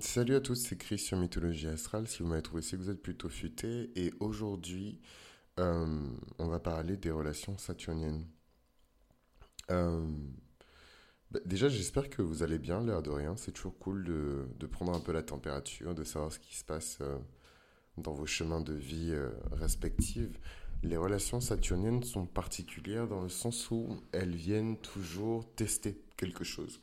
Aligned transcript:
salut 0.00 0.34
à 0.34 0.40
tous, 0.40 0.54
c'est 0.54 0.76
Chris 0.76 0.98
sur 0.98 1.16
Mythologie 1.18 1.66
Astrale. 1.66 2.08
Si 2.08 2.22
vous 2.22 2.28
m'avez 2.28 2.42
trouvé, 2.42 2.62
c'est 2.62 2.76
vous 2.76 2.90
êtes 2.90 3.02
plutôt 3.02 3.28
futé. 3.28 3.90
Et 3.96 4.12
aujourd'hui, 4.20 5.00
euh, 5.58 6.00
on 6.38 6.48
va 6.48 6.58
parler 6.58 6.96
des 6.96 7.10
relations 7.10 7.58
saturniennes. 7.58 8.26
Euh, 9.70 10.06
bah, 11.30 11.40
déjà, 11.44 11.68
j'espère 11.68 12.08
que 12.08 12.22
vous 12.22 12.42
allez 12.42 12.58
bien, 12.58 12.84
l'air 12.84 13.02
de 13.02 13.10
rien. 13.10 13.36
C'est 13.36 13.52
toujours 13.52 13.78
cool 13.78 14.04
de, 14.04 14.48
de, 14.58 14.66
prendre 14.66 14.94
un 14.94 15.00
peu 15.00 15.12
la 15.12 15.22
température, 15.22 15.94
de 15.94 16.04
savoir 16.04 16.32
ce 16.32 16.38
qui 16.38 16.56
se 16.56 16.64
passe 16.64 16.98
euh, 17.00 17.18
dans 17.98 18.12
vos 18.12 18.26
chemins 18.26 18.60
de 18.60 18.74
vie 18.74 19.14
respectifs. 19.52 20.40
Les 20.82 20.96
relations 20.96 21.40
saturniennes 21.40 22.02
sont 22.04 22.26
particulières 22.26 23.06
dans 23.06 23.20
le 23.20 23.28
sens 23.28 23.70
où 23.70 24.00
elles 24.12 24.34
viennent 24.34 24.78
toujours 24.78 25.52
tester 25.54 26.00
quelque 26.16 26.44
chose. 26.44 26.80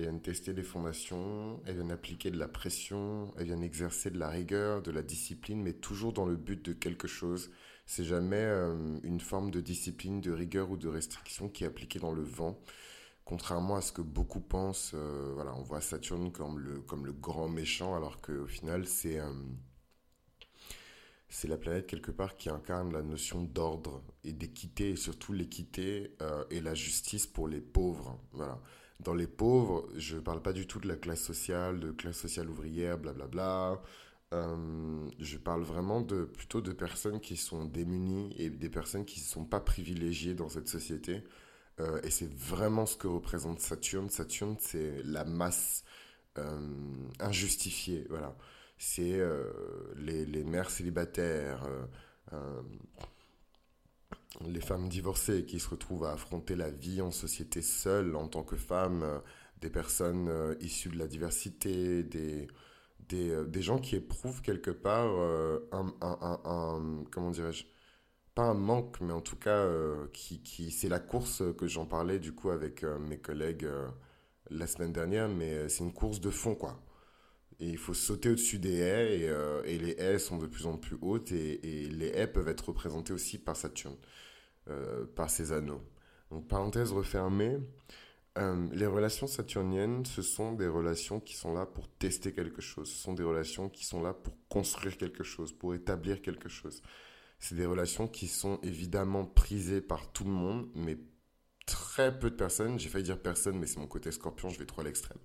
Elles 0.00 0.06
viennent 0.06 0.22
tester 0.22 0.54
les 0.54 0.62
fondations, 0.62 1.60
elles 1.66 1.74
viennent 1.74 1.92
appliquer 1.92 2.30
de 2.30 2.38
la 2.38 2.48
pression, 2.48 3.34
elles 3.36 3.44
viennent 3.44 3.62
exercer 3.62 4.10
de 4.10 4.18
la 4.18 4.30
rigueur, 4.30 4.80
de 4.80 4.90
la 4.90 5.02
discipline, 5.02 5.62
mais 5.62 5.74
toujours 5.74 6.14
dans 6.14 6.24
le 6.24 6.36
but 6.36 6.64
de 6.64 6.72
quelque 6.72 7.06
chose. 7.06 7.50
C'est 7.84 8.04
jamais 8.04 8.38
euh, 8.38 8.98
une 9.02 9.20
forme 9.20 9.50
de 9.50 9.60
discipline, 9.60 10.22
de 10.22 10.32
rigueur 10.32 10.70
ou 10.70 10.78
de 10.78 10.88
restriction 10.88 11.50
qui 11.50 11.64
est 11.64 11.66
appliquée 11.66 11.98
dans 11.98 12.12
le 12.12 12.22
vent. 12.22 12.58
Contrairement 13.26 13.76
à 13.76 13.82
ce 13.82 13.92
que 13.92 14.00
beaucoup 14.00 14.40
pensent, 14.40 14.92
euh, 14.94 15.32
voilà, 15.34 15.54
on 15.54 15.62
voit 15.62 15.82
Saturne 15.82 16.32
comme 16.32 16.58
le, 16.58 16.80
comme 16.80 17.04
le 17.04 17.12
grand 17.12 17.50
méchant, 17.50 17.94
alors 17.94 18.22
qu'au 18.22 18.46
final, 18.46 18.86
c'est 18.86 19.20
euh, 19.20 19.30
c'est 21.28 21.46
la 21.46 21.58
planète 21.58 21.86
quelque 21.86 22.10
part 22.10 22.38
qui 22.38 22.48
incarne 22.48 22.90
la 22.90 23.02
notion 23.02 23.42
d'ordre 23.42 24.02
et 24.24 24.32
d'équité, 24.32 24.92
et 24.92 24.96
surtout 24.96 25.34
l'équité 25.34 26.16
et 26.50 26.60
la 26.60 26.74
justice 26.74 27.26
pour 27.26 27.46
les 27.46 27.60
pauvres. 27.60 28.18
Voilà 28.32 28.58
dans 29.02 29.14
les 29.14 29.26
pauvres, 29.26 29.88
je 29.96 30.16
ne 30.16 30.20
parle 30.20 30.42
pas 30.42 30.52
du 30.52 30.66
tout 30.66 30.78
de 30.78 30.88
la 30.88 30.96
classe 30.96 31.22
sociale, 31.22 31.80
de 31.80 31.90
classe 31.90 32.18
sociale 32.18 32.48
ouvrière, 32.50 32.98
blablabla. 32.98 33.80
Euh, 34.32 35.10
je 35.18 35.38
parle 35.38 35.62
vraiment 35.62 36.00
de, 36.00 36.24
plutôt 36.24 36.60
de 36.60 36.72
personnes 36.72 37.20
qui 37.20 37.36
sont 37.36 37.64
démunies 37.64 38.34
et 38.38 38.48
des 38.48 38.68
personnes 38.68 39.04
qui 39.04 39.20
ne 39.20 39.24
sont 39.24 39.44
pas 39.44 39.60
privilégiées 39.60 40.34
dans 40.34 40.48
cette 40.48 40.68
société. 40.68 41.24
Euh, 41.80 42.00
et 42.02 42.10
c'est 42.10 42.32
vraiment 42.32 42.86
ce 42.86 42.96
que 42.96 43.08
représente 43.08 43.60
Saturne. 43.60 44.10
Saturne, 44.10 44.56
c'est 44.60 45.02
la 45.04 45.24
masse 45.24 45.84
euh, 46.38 46.58
injustifiée. 47.18 48.06
Voilà. 48.10 48.36
C'est 48.78 49.20
les, 49.96 50.24
les, 50.24 50.42
mères 50.42 50.70
célibataires 50.70 51.68
les 54.48 54.60
femmes 54.60 54.88
divorcées 54.88 55.44
qui 55.44 55.60
se 55.60 55.68
retrouvent 55.68 56.04
à 56.04 56.12
affronter 56.12 56.56
la 56.56 56.70
vie 56.70 57.00
en 57.00 57.10
société 57.10 57.62
seules 57.62 58.16
en 58.16 58.28
tant 58.28 58.42
que 58.42 58.56
femmes, 58.56 59.02
euh, 59.02 59.18
des 59.60 59.70
personnes 59.70 60.28
euh, 60.28 60.54
issues 60.60 60.88
de 60.88 60.98
la 60.98 61.06
diversité, 61.06 62.02
des, 62.02 62.48
des, 63.08 63.30
euh, 63.30 63.44
des 63.44 63.62
gens 63.62 63.78
qui 63.78 63.96
éprouvent 63.96 64.42
quelque 64.42 64.70
part 64.70 65.10
un, 65.72 65.94
un, 66.00 66.40
un, 66.44 67.04
comment 67.10 67.30
dirais-je, 67.30 67.64
pas 68.34 68.44
un 68.44 68.54
manque, 68.54 69.00
mais 69.00 69.12
en 69.12 69.20
tout 69.20 69.36
cas, 69.36 69.68
qui, 70.12 70.42
qui 70.42 70.70
c'est 70.70 70.88
la 70.88 71.00
course 71.00 71.42
que 71.58 71.66
j'en 71.66 71.86
parlais 71.86 72.18
du 72.18 72.32
coup 72.32 72.50
avec 72.50 72.84
mes 72.84 73.18
collègues 73.18 73.68
la 74.50 74.66
semaine 74.66 74.92
dernière, 74.92 75.28
mais 75.28 75.68
c'est 75.68 75.84
une 75.84 75.92
course 75.92 76.20
de 76.20 76.30
fond 76.30 76.54
quoi. 76.54 76.80
Et 77.60 77.68
il 77.70 77.78
faut 77.78 77.94
sauter 77.94 78.30
au-dessus 78.30 78.58
des 78.58 78.78
haies, 78.78 79.20
et, 79.20 79.74
et, 79.74 79.78
les 79.78 79.92
haies 79.98 80.18
sont 80.18 80.38
de 80.38 80.46
plus 80.46 80.66
en 80.66 80.76
plus 80.78 80.96
hautes, 81.02 81.32
et, 81.32 81.84
et 81.84 81.88
les 81.88 82.08
haies 82.08 82.26
peuvent 82.28 82.48
être 82.48 82.68
représentées 82.68 83.12
aussi 83.12 83.38
par 83.38 83.56
Saturne. 83.56 83.96
Euh, 84.70 85.04
par 85.16 85.30
ces 85.30 85.52
anneaux. 85.52 85.82
Donc, 86.30 86.46
parenthèse 86.46 86.92
refermée, 86.92 87.58
euh, 88.38 88.68
les 88.72 88.86
relations 88.86 89.26
saturniennes, 89.26 90.04
ce 90.04 90.22
sont 90.22 90.52
des 90.52 90.68
relations 90.68 91.18
qui 91.18 91.34
sont 91.34 91.54
là 91.54 91.66
pour 91.66 91.88
tester 91.88 92.32
quelque 92.32 92.62
chose. 92.62 92.88
Ce 92.88 93.02
sont 93.02 93.12
des 93.12 93.24
relations 93.24 93.68
qui 93.68 93.84
sont 93.84 94.00
là 94.00 94.12
pour 94.12 94.34
construire 94.48 94.96
quelque 94.96 95.24
chose, 95.24 95.52
pour 95.52 95.74
établir 95.74 96.22
quelque 96.22 96.48
chose. 96.48 96.82
C'est 97.40 97.56
des 97.56 97.66
relations 97.66 98.06
qui 98.06 98.28
sont 98.28 98.60
évidemment 98.62 99.24
prisées 99.24 99.80
par 99.80 100.12
tout 100.12 100.24
le 100.24 100.30
monde, 100.30 100.68
mais 100.76 100.98
très 101.66 102.16
peu 102.16 102.30
de 102.30 102.36
personnes, 102.36 102.78
j'ai 102.78 102.90
failli 102.90 103.04
dire 103.04 103.20
personne, 103.20 103.58
mais 103.58 103.66
c'est 103.66 103.80
mon 103.80 103.88
côté 103.88 104.12
scorpion, 104.12 104.50
je 104.50 104.58
vais 104.60 104.66
trop 104.66 104.82
à 104.82 104.84
l'extrême. 104.84 105.18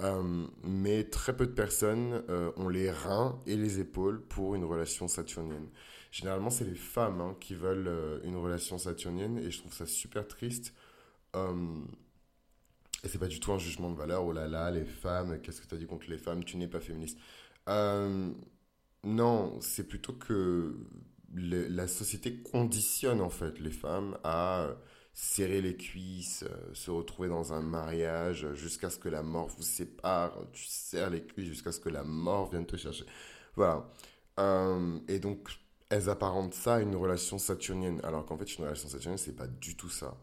Euh, 0.00 0.46
mais 0.62 1.04
très 1.04 1.34
peu 1.34 1.46
de 1.46 1.52
personnes 1.52 2.22
ont 2.56 2.68
les 2.68 2.90
reins 2.90 3.38
et 3.46 3.56
les 3.56 3.78
épaules 3.78 4.20
pour 4.26 4.56
une 4.56 4.64
relation 4.64 5.08
saturnienne. 5.08 5.68
Généralement, 6.14 6.50
c'est 6.50 6.64
les 6.64 6.76
femmes 6.76 7.20
hein, 7.20 7.36
qui 7.40 7.56
veulent 7.56 7.88
euh, 7.88 8.20
une 8.22 8.36
relation 8.36 8.78
saturnienne 8.78 9.36
et 9.36 9.50
je 9.50 9.58
trouve 9.58 9.72
ça 9.72 9.84
super 9.84 10.28
triste. 10.28 10.72
Euh, 11.34 11.80
et 13.02 13.08
c'est 13.08 13.18
pas 13.18 13.26
du 13.26 13.40
tout 13.40 13.52
un 13.52 13.58
jugement 13.58 13.90
de 13.90 13.96
valeur. 13.96 14.24
Oh 14.24 14.30
là 14.32 14.46
là, 14.46 14.70
les 14.70 14.84
femmes, 14.84 15.40
qu'est-ce 15.42 15.60
que 15.60 15.66
tu 15.66 15.74
as 15.74 15.78
dit 15.78 15.86
contre 15.86 16.08
les 16.08 16.18
femmes? 16.18 16.44
Tu 16.44 16.56
n'es 16.56 16.68
pas 16.68 16.78
féministe. 16.78 17.18
Euh, 17.68 18.30
non, 19.02 19.58
c'est 19.60 19.88
plutôt 19.88 20.12
que 20.12 20.76
la 21.32 21.88
société 21.88 22.42
conditionne 22.42 23.20
en 23.20 23.28
fait 23.28 23.58
les 23.58 23.72
femmes 23.72 24.16
à 24.22 24.68
serrer 25.14 25.62
les 25.62 25.76
cuisses, 25.76 26.44
se 26.74 26.92
retrouver 26.92 27.28
dans 27.28 27.52
un 27.52 27.60
mariage 27.60 28.54
jusqu'à 28.54 28.88
ce 28.88 28.98
que 29.00 29.08
la 29.08 29.24
mort 29.24 29.48
vous 29.48 29.64
sépare. 29.64 30.38
Tu 30.52 30.64
serres 30.64 31.10
les 31.10 31.24
cuisses 31.26 31.48
jusqu'à 31.48 31.72
ce 31.72 31.80
que 31.80 31.88
la 31.88 32.04
mort 32.04 32.50
vienne 32.50 32.66
te 32.66 32.76
chercher. 32.76 33.04
Voilà. 33.56 33.90
et 35.08 35.18
donc, 35.18 35.48
elles 35.88 36.08
apparentent 36.08 36.54
ça 36.54 36.76
à 36.76 36.80
une 36.80 36.96
relation 36.96 37.38
saturnienne, 37.38 38.00
alors 38.04 38.24
qu'en 38.26 38.36
fait, 38.36 38.56
une 38.56 38.64
relation 38.64 38.88
saturnienne, 38.88 39.18
c'est 39.18 39.36
pas 39.36 39.46
du 39.46 39.76
tout 39.76 39.90
ça. 39.90 40.16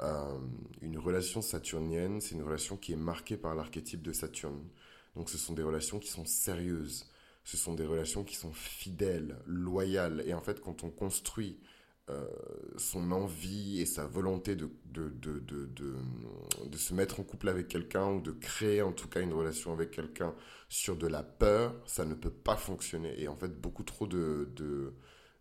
Euh, 0.00 0.38
une 0.80 0.98
relation 0.98 1.42
saturnienne, 1.42 2.20
c'est 2.20 2.34
une 2.34 2.42
relation 2.42 2.76
qui 2.76 2.92
est 2.92 2.96
marquée 2.96 3.36
par 3.36 3.54
l'archétype 3.54 4.02
de 4.02 4.12
Saturne. 4.12 4.62
Donc, 5.16 5.28
ce 5.28 5.38
sont 5.38 5.54
des 5.54 5.62
relations 5.62 5.98
qui 5.98 6.08
sont 6.08 6.24
sérieuses. 6.24 7.06
Ce 7.44 7.56
sont 7.56 7.74
des 7.74 7.86
relations 7.86 8.22
qui 8.24 8.36
sont 8.36 8.52
fidèles, 8.52 9.36
loyales. 9.46 10.22
Et 10.26 10.34
en 10.34 10.40
fait, 10.40 10.60
quand 10.60 10.84
on 10.84 10.90
construit 10.90 11.58
euh, 12.10 12.26
son 12.78 13.12
envie 13.12 13.80
et 13.80 13.86
sa 13.86 14.06
volonté 14.06 14.56
de, 14.56 14.70
de, 14.86 15.10
de, 15.10 15.40
de, 15.44 16.76
se 16.76 16.94
mettre 16.94 17.20
en 17.20 17.22
couple 17.22 17.48
avec 17.48 17.68
quelqu'un 17.68 18.10
ou 18.12 18.20
de 18.22 18.30
créer 18.30 18.80
en 18.80 18.92
tout 18.92 19.08
cas 19.08 19.20
une 19.20 19.34
relation 19.34 19.72
avec 19.72 19.90
quelqu'un 19.90 20.34
sur 20.70 20.96
de 20.96 21.06
la 21.06 21.22
peur, 21.22 21.74
ça 21.84 22.06
ne 22.06 22.14
peut 22.14 22.30
pas 22.30 22.56
fonctionner. 22.56 23.20
Et 23.20 23.28
en 23.28 23.36
fait, 23.36 23.60
beaucoup 23.60 23.82
trop 23.82 24.06
de, 24.06 24.48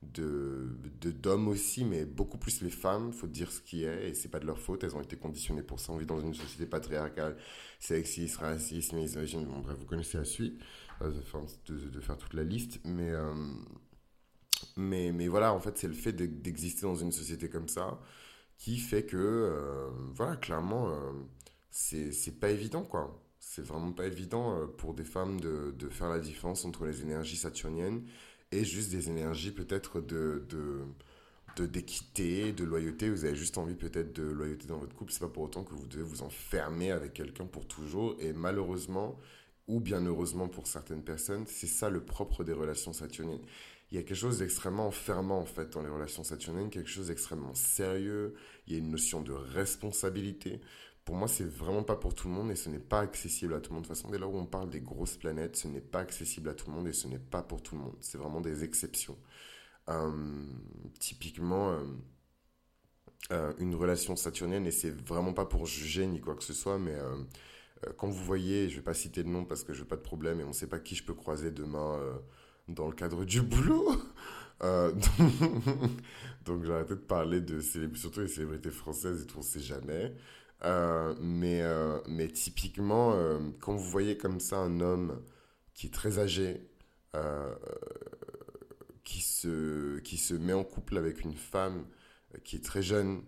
d'hommes 0.02 1.48
aussi, 1.48 1.86
mais 1.86 2.06
beaucoup 2.06 2.38
plus 2.38 2.62
les 2.62 2.70
femmes, 2.70 3.14
faut 3.14 3.28
dire 3.28 3.52
ce 3.52 3.62
qui 3.62 3.86
est, 3.86 4.10
et 4.10 4.14
c'est 4.14 4.30
pas 4.30 4.40
de 4.40 4.46
leur 4.46 4.60
faute, 4.60 4.84
elles 4.84 4.96
ont 4.96 5.02
été 5.02 5.16
conditionnées 5.16 5.64
pour 5.64 5.80
ça, 5.80 5.94
on 5.94 5.98
vit 5.98 6.06
dans 6.06 6.20
une 6.20 6.34
société 6.34 6.66
patriarcale, 6.66 7.38
sexiste, 7.80 8.38
raciste, 8.38 8.92
misogyne, 8.92 9.46
bon 9.46 9.60
bref, 9.60 9.78
vous 9.80 9.86
connaissez 9.86 10.18
la 10.18 10.26
suite, 10.26 10.60
euh, 11.02 11.12
de, 11.68 11.78
de, 11.78 12.00
faire 12.02 12.18
toute 12.18 12.34
la 12.34 12.44
liste, 12.44 12.82
mais... 12.84 13.12
Euh, 13.12 13.34
mais, 14.78 15.12
mais 15.12 15.28
voilà, 15.28 15.54
en 15.54 15.60
fait, 15.60 15.78
c'est 15.78 15.88
le 15.88 15.94
fait 15.94 16.14
d'exister 16.14 16.84
dans 16.84 16.96
une 16.96 17.12
société 17.12 17.50
comme 17.50 17.68
ça 17.68 18.00
qui 18.58 18.78
fait 18.78 19.04
que, 19.06 19.18
euh, 19.18 19.90
voilà, 20.16 20.36
clairement, 20.36 20.90
euh, 20.90 21.12
c'est 21.72 22.40
pas 22.40 22.50
évident, 22.50 22.84
quoi. 22.84 23.24
C'est 23.40 23.62
vraiment 23.64 23.92
pas 23.92 24.06
évident 24.08 24.60
euh, 24.60 24.68
pour 24.68 24.94
des 24.94 25.04
femmes 25.04 25.40
de, 25.40 25.74
de, 25.78 25.90
faire 25.90 26.10
la 26.10 26.20
différence 26.20 26.66
entre 26.66 26.86
les 26.86 27.02
énergies 27.02 27.38
saturniennes 27.38 28.04
et 28.52 28.64
juste 28.66 28.92
des 28.92 29.10
énergies 29.10 29.52
peut-être 29.52 30.02
de, 30.02 30.46
de 30.50 30.84
d'équité, 31.66 32.52
de, 32.54 32.64
loyauté, 32.64 33.10
vous 33.10 33.26
avez 33.26 33.36
juste 33.36 33.58
envie 33.58 33.74
peut-être 33.74 34.14
de 34.14 34.24
loyauté 34.24 34.68
dans 34.68 34.78
votre 34.78 34.96
couple, 34.96 35.12
c'est 35.12 35.22
pas 35.22 35.28
pour 35.28 35.44
autant 35.44 35.64
que 35.64 35.74
vous 35.74 35.88
devez 35.88 36.04
vous 36.04 36.22
enfermer 36.22 36.92
avec 36.92 37.14
quelqu'un 37.14 37.46
pour 37.46 37.68
toujours. 37.68 38.16
Et 38.20 38.32
malheureusement 38.32 39.18
ou 39.68 39.80
bien 39.80 40.06
heureusement 40.06 40.48
pour 40.48 40.68
certaines 40.68 41.04
personnes, 41.04 41.46
c'est 41.48 41.68
ça 41.68 41.90
le 41.90 42.04
propre 42.04 42.44
des 42.44 42.54
relations 42.54 42.94
saturniennes 42.94 43.42
il 43.92 43.98
y 43.98 44.00
a 44.00 44.04
quelque 44.04 44.18
chose 44.18 44.40
d'extrêmement 44.40 44.88
enfermant 44.88 45.40
en 45.40 45.46
fait 45.46 45.72
dans 45.72 45.82
les 45.82 45.90
relations 45.90 46.24
saturniennes, 46.24 46.70
quelque 46.70 46.90
chose 46.90 47.08
d'extrêmement 47.08 47.54
sérieux, 47.54 48.36
il 48.66 48.74
y 48.74 48.76
a 48.76 48.80
une 48.80 48.92
notion 48.92 49.22
de 49.22 49.32
responsabilité. 49.32 50.62
Pour 51.06 51.16
moi, 51.16 51.30
c'est 51.30 51.48
vraiment 51.48 51.84
pas 51.84 51.96
pour 51.96 52.14
tout 52.14 52.28
le 52.28 52.34
monde 52.34 52.52
et 52.52 52.58
ce 52.58 52.68
n'est 52.68 52.80
pas 52.80 53.00
accessible 53.00 53.54
à 53.54 53.62
tout 53.62 53.70
le 53.70 53.76
monde. 53.76 53.84
De 53.84 53.88
toute 53.88 53.96
façon, 53.96 54.12
dès 54.12 54.18
lors 54.18 54.34
où 54.34 54.38
on 54.38 54.46
parle 54.46 54.70
des 54.70 54.82
grosses 54.82 55.16
planètes, 55.16 55.56
ce 55.56 55.70
n'est 55.70 55.80
pas 55.80 56.00
accessible 56.00 56.50
à 56.50 56.54
tout 56.54 56.70
le 56.70 56.76
monde 56.76 56.88
et 56.90 56.92
ce 56.92 57.08
n'est 57.08 57.18
pas 57.18 57.42
pour 57.42 57.64
tout 57.64 57.76
le 57.76 57.82
monde. 57.82 57.96
C'est 58.02 58.18
vraiment 58.18 58.42
des 58.42 58.66
exceptions. 58.66 59.18
Euh, 59.90 60.46
typiquement, 61.00 61.72
euh, 61.72 61.86
euh, 63.32 63.54
une 63.58 63.74
relation 63.74 64.18
saturnienne, 64.18 64.66
et 64.66 64.72
c'est 64.72 64.92
vraiment 65.08 65.32
pas 65.32 65.46
pour 65.46 65.66
juger 65.66 66.06
ni 66.08 66.20
quoi 66.20 66.36
que 66.36 66.44
ce 66.44 66.54
soit, 66.54 66.78
mais 66.78 66.96
quand 67.96 68.10
vous 68.10 68.24
voyez, 68.26 68.70
je 68.70 68.76
vais 68.76 68.82
pas 68.82 68.94
citer 68.94 69.24
de 69.24 69.30
nom 69.30 69.46
parce 69.46 69.64
que 69.64 69.72
je 69.72 69.82
veux 69.82 69.88
pas 69.88 69.96
de 69.96 70.02
problème 70.02 70.42
et 70.42 70.44
on 70.44 70.52
sait 70.52 70.68
pas 70.68 70.80
qui 70.80 70.96
je 70.96 71.06
peux 71.06 71.14
croiser 71.14 71.52
demain 71.52 72.02
dans 72.68 72.88
le 72.88 72.94
cadre 72.94 73.26
du 73.26 73.42
boulot. 73.42 73.92
Euh, 74.64 74.92
donc, 76.46 76.64
j'ai 76.64 76.74
arrêté 76.74 76.96
de 76.96 77.00
parler 77.00 77.42
de 77.42 77.62
surtout 77.62 78.22
les 78.22 78.28
célébrités 78.28 78.72
françaises 78.72 79.24
et 79.24 79.26
tout, 79.26 79.40
on 79.40 79.44
sait 79.44 79.60
jamais. 79.60 80.14
Euh, 80.66 81.14
mais, 81.22 81.62
euh, 81.62 82.00
mais 82.08 82.28
typiquement, 82.28 83.16
quand 83.60 83.74
vous 83.76 83.90
voyez 83.90 84.18
comme 84.18 84.40
ça 84.40 84.58
un 84.58 84.80
homme 84.80 85.22
qui 85.74 85.88
est 85.88 85.94
très 85.94 86.20
âgé, 86.20 86.70
qui, 89.04 89.22
se, 89.22 90.00
qui 90.00 90.18
se 90.18 90.34
met 90.36 90.54
en 90.54 90.64
couple 90.64 90.98
avec 90.98 91.22
une 91.22 91.34
femme 91.34 91.86
qui 92.44 92.58
est 92.58 92.64
très 92.64 92.84
jeune, 92.84 93.24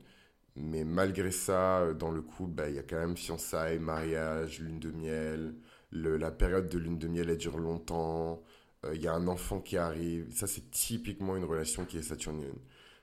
mais 0.55 0.83
malgré 0.83 1.31
ça, 1.31 1.93
dans 1.93 2.11
le 2.11 2.21
couple, 2.21 2.53
bah, 2.53 2.69
il 2.69 2.75
y 2.75 2.79
a 2.79 2.83
quand 2.83 2.99
même 2.99 3.17
fiançailles, 3.17 3.79
mariage, 3.79 4.59
lune 4.59 4.79
de 4.79 4.91
miel, 4.91 5.55
la 5.91 6.31
période 6.31 6.69
de 6.69 6.77
lune 6.77 6.99
de 6.99 7.07
miel, 7.07 7.29
elle 7.29 7.37
dure 7.37 7.57
longtemps. 7.57 8.43
Euh, 8.85 8.95
il 8.95 9.01
y 9.01 9.07
a 9.07 9.13
un 9.13 9.27
enfant 9.27 9.61
qui 9.61 9.77
arrive. 9.77 10.31
Ça, 10.33 10.47
c'est 10.47 10.69
typiquement 10.71 11.35
une 11.37 11.45
relation 11.45 11.85
qui 11.85 11.97
est 11.97 12.01
saturnienne. 12.01 12.57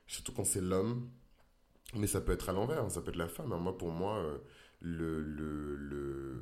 Surtout 0.07 0.31
quand 0.33 0.45
c'est 0.45 0.61
l'homme. 0.61 1.09
Mais 1.95 2.07
ça 2.07 2.21
peut 2.21 2.33
être 2.33 2.49
à 2.49 2.53
l'envers, 2.53 2.83
hein, 2.83 2.89
ça 2.89 3.01
peut 3.01 3.09
être 3.11 3.17
la 3.17 3.29
femme. 3.29 3.53
Hein. 3.53 3.57
Moi, 3.59 3.77
pour 3.77 3.91
moi, 3.91 4.17
euh, 4.17 4.37
le, 4.81 5.21
le, 5.21 5.75
le, 5.75 6.41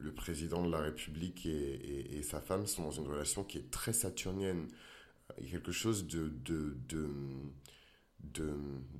le, 0.00 0.12
président 0.12 0.64
de 0.66 0.70
la 0.70 0.80
République 0.80 1.46
et, 1.46 2.18
et, 2.18 2.22
sa 2.22 2.40
femme 2.40 2.66
sont 2.66 2.82
dans 2.82 2.90
une 2.90 3.06
relation 3.06 3.44
qui 3.44 3.58
est 3.58 3.70
très 3.70 3.92
saturnienne. 3.92 4.66
Il 5.38 5.44
y 5.44 5.48
a 5.48 5.50
quelque 5.52 5.72
chose 5.72 6.06
de, 6.08 6.28
de, 6.44 6.76
de, 6.88 7.08
de, 8.24 8.52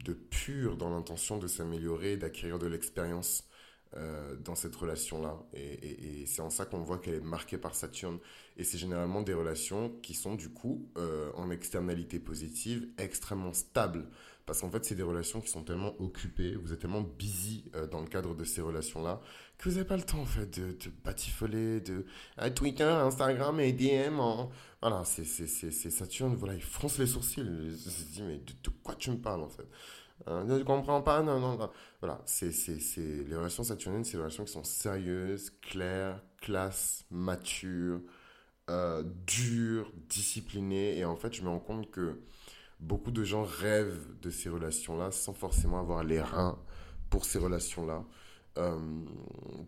de 0.05 0.13
pur 0.13 0.77
dans 0.77 0.91
l'intention 0.91 1.39
de 1.39 1.49
s'améliorer, 1.49 2.17
d'acquérir 2.17 2.59
de 2.59 2.67
l'expérience. 2.69 3.45
Euh, 3.97 4.37
dans 4.37 4.55
cette 4.55 4.77
relation-là. 4.77 5.37
Et, 5.53 6.25
c'est 6.25 6.43
en 6.43 6.51
ça 6.51 6.65
qu'on 6.65 6.79
voit 6.79 6.99
qu'elle 6.99 7.15
est 7.15 7.21
marquée 7.21 7.59
par 7.59 7.75
Saturne. 7.75 8.19
Et 8.57 8.63
c'est 8.63 8.79
généralement 8.79 9.21
des 9.21 9.35
relations 9.35 9.91
qui 10.01 10.15
sont 10.15 10.37
du 10.37 10.49
coup, 10.49 10.89
euh, 10.97 11.33
en 11.35 11.51
externalité 11.51 12.21
positive, 12.21 12.87
extrêmement 12.99 13.53
stables. 13.53 14.07
Parce 14.47 14.61
qu'en 14.61 14.71
fait, 14.71 14.85
c'est 14.85 14.95
des 14.95 15.03
relations 15.03 15.41
qui 15.41 15.49
sont 15.49 15.65
tellement 15.65 16.01
occupées, 16.01 16.55
vous 16.55 16.73
êtes 16.73 16.79
tellement 16.79 17.01
busy 17.01 17.65
euh, 17.75 17.89
dans 17.89 18.01
le 18.01 18.07
cadre 18.07 18.37
de 18.37 18.45
ces 18.45 18.61
relations-là, 18.61 19.21
que 19.59 19.69
vous 19.69 19.75
n'avez 19.75 19.89
pas 19.89 19.97
le 19.97 20.05
temps 20.05 20.21
en 20.21 20.25
fait 20.25 20.47
de, 20.61 20.71
de 20.71 20.91
batifoler, 21.05 21.81
de 21.81 22.07
Twitter, 22.55 22.85
Instagram 22.85 23.59
et 23.59 23.73
DM. 23.73 24.21
Voilà, 24.81 25.03
c'est 25.05 25.25
Saturne, 25.25 26.37
voilà, 26.37 26.55
il 26.55 26.63
fronce 26.63 26.97
les 26.99 27.07
sourcils. 27.07 27.41
Il 27.41 27.77
se 27.77 28.05
dit, 28.05 28.23
mais 28.23 28.39
de 28.39 28.71
quoi 28.85 28.95
tu 28.95 29.11
me 29.11 29.19
parles 29.19 29.43
en 29.43 29.49
fait? 29.49 29.67
Euh, 30.29 30.45
ne 30.45 30.63
comprends 30.63 31.03
pas, 31.03 31.23
non, 31.23 31.41
non, 31.41 31.57
non. 31.57 31.71
Voilà, 32.01 32.21
c'est, 32.27 32.53
c'est, 32.53 32.79
c'est, 32.81 33.25
les 33.25 33.37
relations 33.37 33.65
saturniennes, 33.65 34.05
c'est 34.05 34.13
des 34.13 34.23
relations 34.23 34.45
qui 34.45 34.53
sont 34.53 34.65
sérieuses, 34.65 35.51
claires, 35.63 36.23
classes, 36.41 37.05
matures, 37.11 38.01
euh, 38.69 39.03
dures, 39.27 39.93
disciplinées. 40.09 40.99
Et 40.99 41.05
en 41.05 41.17
fait, 41.17 41.35
je 41.35 41.43
me 41.43 41.49
rends 41.49 41.59
compte 41.59 41.91
que 41.91 42.21
beaucoup 42.81 43.11
de 43.11 43.25
gens 43.25 43.45
rêvent 43.45 44.07
de 44.21 44.31
ces 44.31 44.49
relations-là 44.49 45.11
sans 45.11 45.33
forcément 45.33 45.81
avoir 45.81 46.05
les 46.05 46.21
reins 46.21 46.59
pour 47.11 47.25
ces 47.25 47.39
relations-là. 47.39 48.05
Euh, 48.59 48.79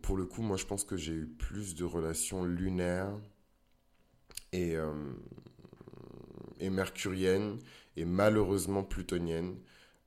pour 0.03 0.17
le 0.17 0.27
coup, 0.27 0.43
moi, 0.43 0.57
je 0.57 0.67
pense 0.67 0.85
que 0.85 0.97
j'ai 0.97 1.13
eu 1.13 1.27
plus 1.27 1.75
de 1.75 1.85
relations 1.85 2.45
lunaires 2.45 3.13
et, 4.53 4.77
euh, 4.77 5.13
et 6.61 6.71
mercuriennes 6.71 7.59
et 7.97 8.05
malheureusement 8.05 8.83
plutoniennes 8.83 9.57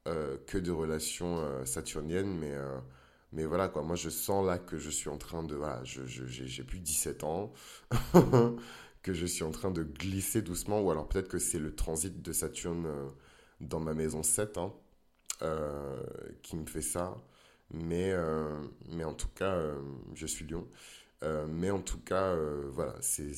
euh, 0.08 0.38
que 0.46 0.58
de 0.60 0.72
relations 0.72 1.40
euh, 1.40 1.66
saturniennes, 1.66 2.38
mais, 2.38 2.54
euh, 2.54 2.78
mais 3.32 3.46
voilà, 3.46 3.68
quoi. 3.70 3.82
Moi, 3.82 3.96
je 3.96 4.10
sens 4.10 4.46
là 4.46 4.60
que 4.60 4.78
je 4.78 4.90
suis 4.92 5.10
en 5.10 5.18
train 5.18 5.44
de. 5.44 5.56
Voilà, 5.56 5.82
j'ai 5.84 6.64
plus 6.64 6.80
17 6.80 7.24
ans, 7.24 7.52
que 9.02 9.14
je 9.14 9.26
suis 9.26 9.44
en 9.44 9.52
train 9.52 9.72
de 9.72 9.84
glisser 9.84 10.42
doucement, 10.42 10.82
ou 10.82 10.92
alors 10.92 11.08
peut-être 11.08 11.28
que 11.28 11.40
c'est 11.40 11.60
le 11.60 11.74
transit 11.76 12.22
de 12.22 12.32
Saturne 12.34 12.88
dans 13.62 13.80
ma 13.80 13.94
maison 13.94 14.24
7 14.24 14.58
hein, 14.60 14.74
qui 16.44 16.56
me 16.56 16.66
fait 16.68 16.82
ça. 16.82 17.16
Mais, 17.72 18.14
mais 18.92 19.04
en 19.04 19.14
tout 19.14 19.30
cas, 19.36 19.60
je 20.14 20.26
suis 20.28 20.46
lion. 20.46 20.68
Euh, 21.24 21.48
mais 21.48 21.72
en 21.72 21.82
tout 21.82 22.00
cas, 22.00 22.34
euh, 22.34 22.70
voilà, 22.72 22.96
c'est 23.02 23.32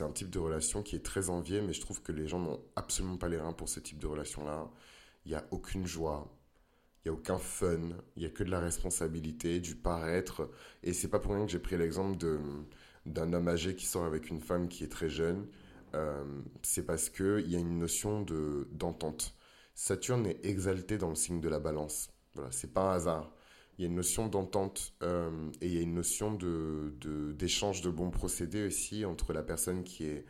un 0.00 0.12
type 0.12 0.30
de 0.30 0.38
relation 0.38 0.82
qui 0.82 0.96
est 0.96 1.04
très 1.04 1.30
envié, 1.30 1.60
mais 1.62 1.72
je 1.72 1.80
trouve 1.80 2.02
que 2.02 2.12
les 2.12 2.26
gens 2.26 2.40
n'ont 2.40 2.62
absolument 2.76 3.16
pas 3.16 3.28
les 3.28 3.38
reins 3.38 3.52
pour 3.52 3.68
ce 3.68 3.80
type 3.80 3.98
de 3.98 4.06
relation-là. 4.06 4.70
Il 5.24 5.30
n'y 5.30 5.36
a 5.36 5.46
aucune 5.50 5.86
joie, 5.86 6.36
il 7.04 7.10
n'y 7.10 7.16
a 7.16 7.18
aucun 7.18 7.38
fun, 7.38 7.90
il 8.16 8.20
n'y 8.20 8.26
a 8.26 8.30
que 8.30 8.44
de 8.44 8.50
la 8.50 8.60
responsabilité, 8.60 9.60
du 9.60 9.76
paraître. 9.76 10.50
Et 10.82 10.92
c'est 10.92 11.08
pas 11.08 11.20
pour 11.20 11.34
rien 11.34 11.46
que 11.46 11.52
j'ai 11.52 11.58
pris 11.58 11.76
l'exemple 11.76 12.16
d'un 13.06 13.32
homme 13.32 13.48
âgé 13.48 13.76
qui 13.76 13.86
sort 13.86 14.04
avec 14.04 14.28
une 14.28 14.40
femme 14.40 14.68
qui 14.68 14.84
est 14.84 14.88
très 14.88 15.08
jeune. 15.08 15.46
Euh, 15.94 16.24
c'est 16.62 16.84
parce 16.86 17.10
qu'il 17.10 17.48
y 17.50 17.56
a 17.56 17.58
une 17.58 17.78
notion 17.78 18.24
d'entente. 18.72 19.34
Saturne 19.74 20.26
est 20.26 20.44
exalté 20.44 20.98
dans 20.98 21.08
le 21.08 21.14
signe 21.14 21.40
de 21.40 21.48
la 21.48 21.58
balance. 21.58 22.10
Voilà, 22.34 22.50
c'est 22.52 22.72
pas 22.72 22.92
un 22.92 22.94
hasard 22.96 23.32
il 23.80 23.84
y 23.84 23.86
a 23.86 23.88
une 23.88 23.96
notion 23.96 24.26
d'entente 24.26 24.92
euh, 25.02 25.30
et 25.62 25.66
il 25.66 25.74
y 25.74 25.78
a 25.78 25.80
une 25.80 25.94
notion 25.94 26.34
d'échange 26.34 27.80
de, 27.80 27.88
bons 27.88 28.10
procédés 28.10 28.66
aussi 28.66 29.06
entre 29.06 29.32
la 29.32 29.42
personne 29.42 29.84
qui 29.84 30.04
est 30.04 30.26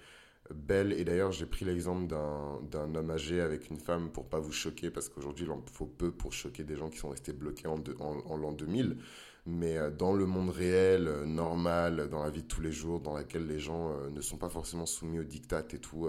belle. 0.54 0.92
Et 0.92 1.04
d'ailleurs, 1.04 1.32
j'ai 1.32 1.46
pris 1.46 1.64
l'exemple 1.64 2.06
d'un, 2.06 2.94
homme 2.94 3.10
âgé 3.10 3.40
avec 3.40 3.68
une 3.68 3.78
femme 3.78 4.12
pour 4.12 4.28
pas 4.28 4.38
vous 4.38 4.52
choquer, 4.52 4.92
parce 4.92 5.08
qu'aujourd'hui, 5.08 5.46
il 5.46 5.50
en 5.50 5.64
faut 5.72 5.86
peu 5.86 6.12
pour 6.12 6.32
choquer 6.32 6.62
des 6.62 6.76
gens 6.76 6.90
qui 6.90 6.98
sont 6.98 7.08
restés 7.08 7.32
bloqués 7.32 7.66
en, 7.66 7.82
en, 7.98 8.36
l'an 8.36 8.52
2000. 8.52 8.98
Mais 9.46 9.76
euh, 9.76 9.90
dans 9.90 10.12
le 10.12 10.26
monde 10.26 10.50
réel, 10.50 11.08
euh, 11.08 11.26
normal, 11.26 12.08
dans 12.08 12.22
la 12.22 12.30
vie 12.30 12.42
de 12.42 12.48
tous 12.48 12.60
les 12.60 12.70
jours, 12.70 13.00
dans 13.00 13.14
laquelle 13.14 13.48
les 13.48 13.58
gens 13.58 13.92
ne 14.12 14.20
sont 14.20 14.36
pas 14.36 14.48
forcément 14.48 14.86
soumis 14.86 15.18
aux 15.18 15.24
dictats 15.24 15.64
et 15.72 15.78
tout 15.80 16.06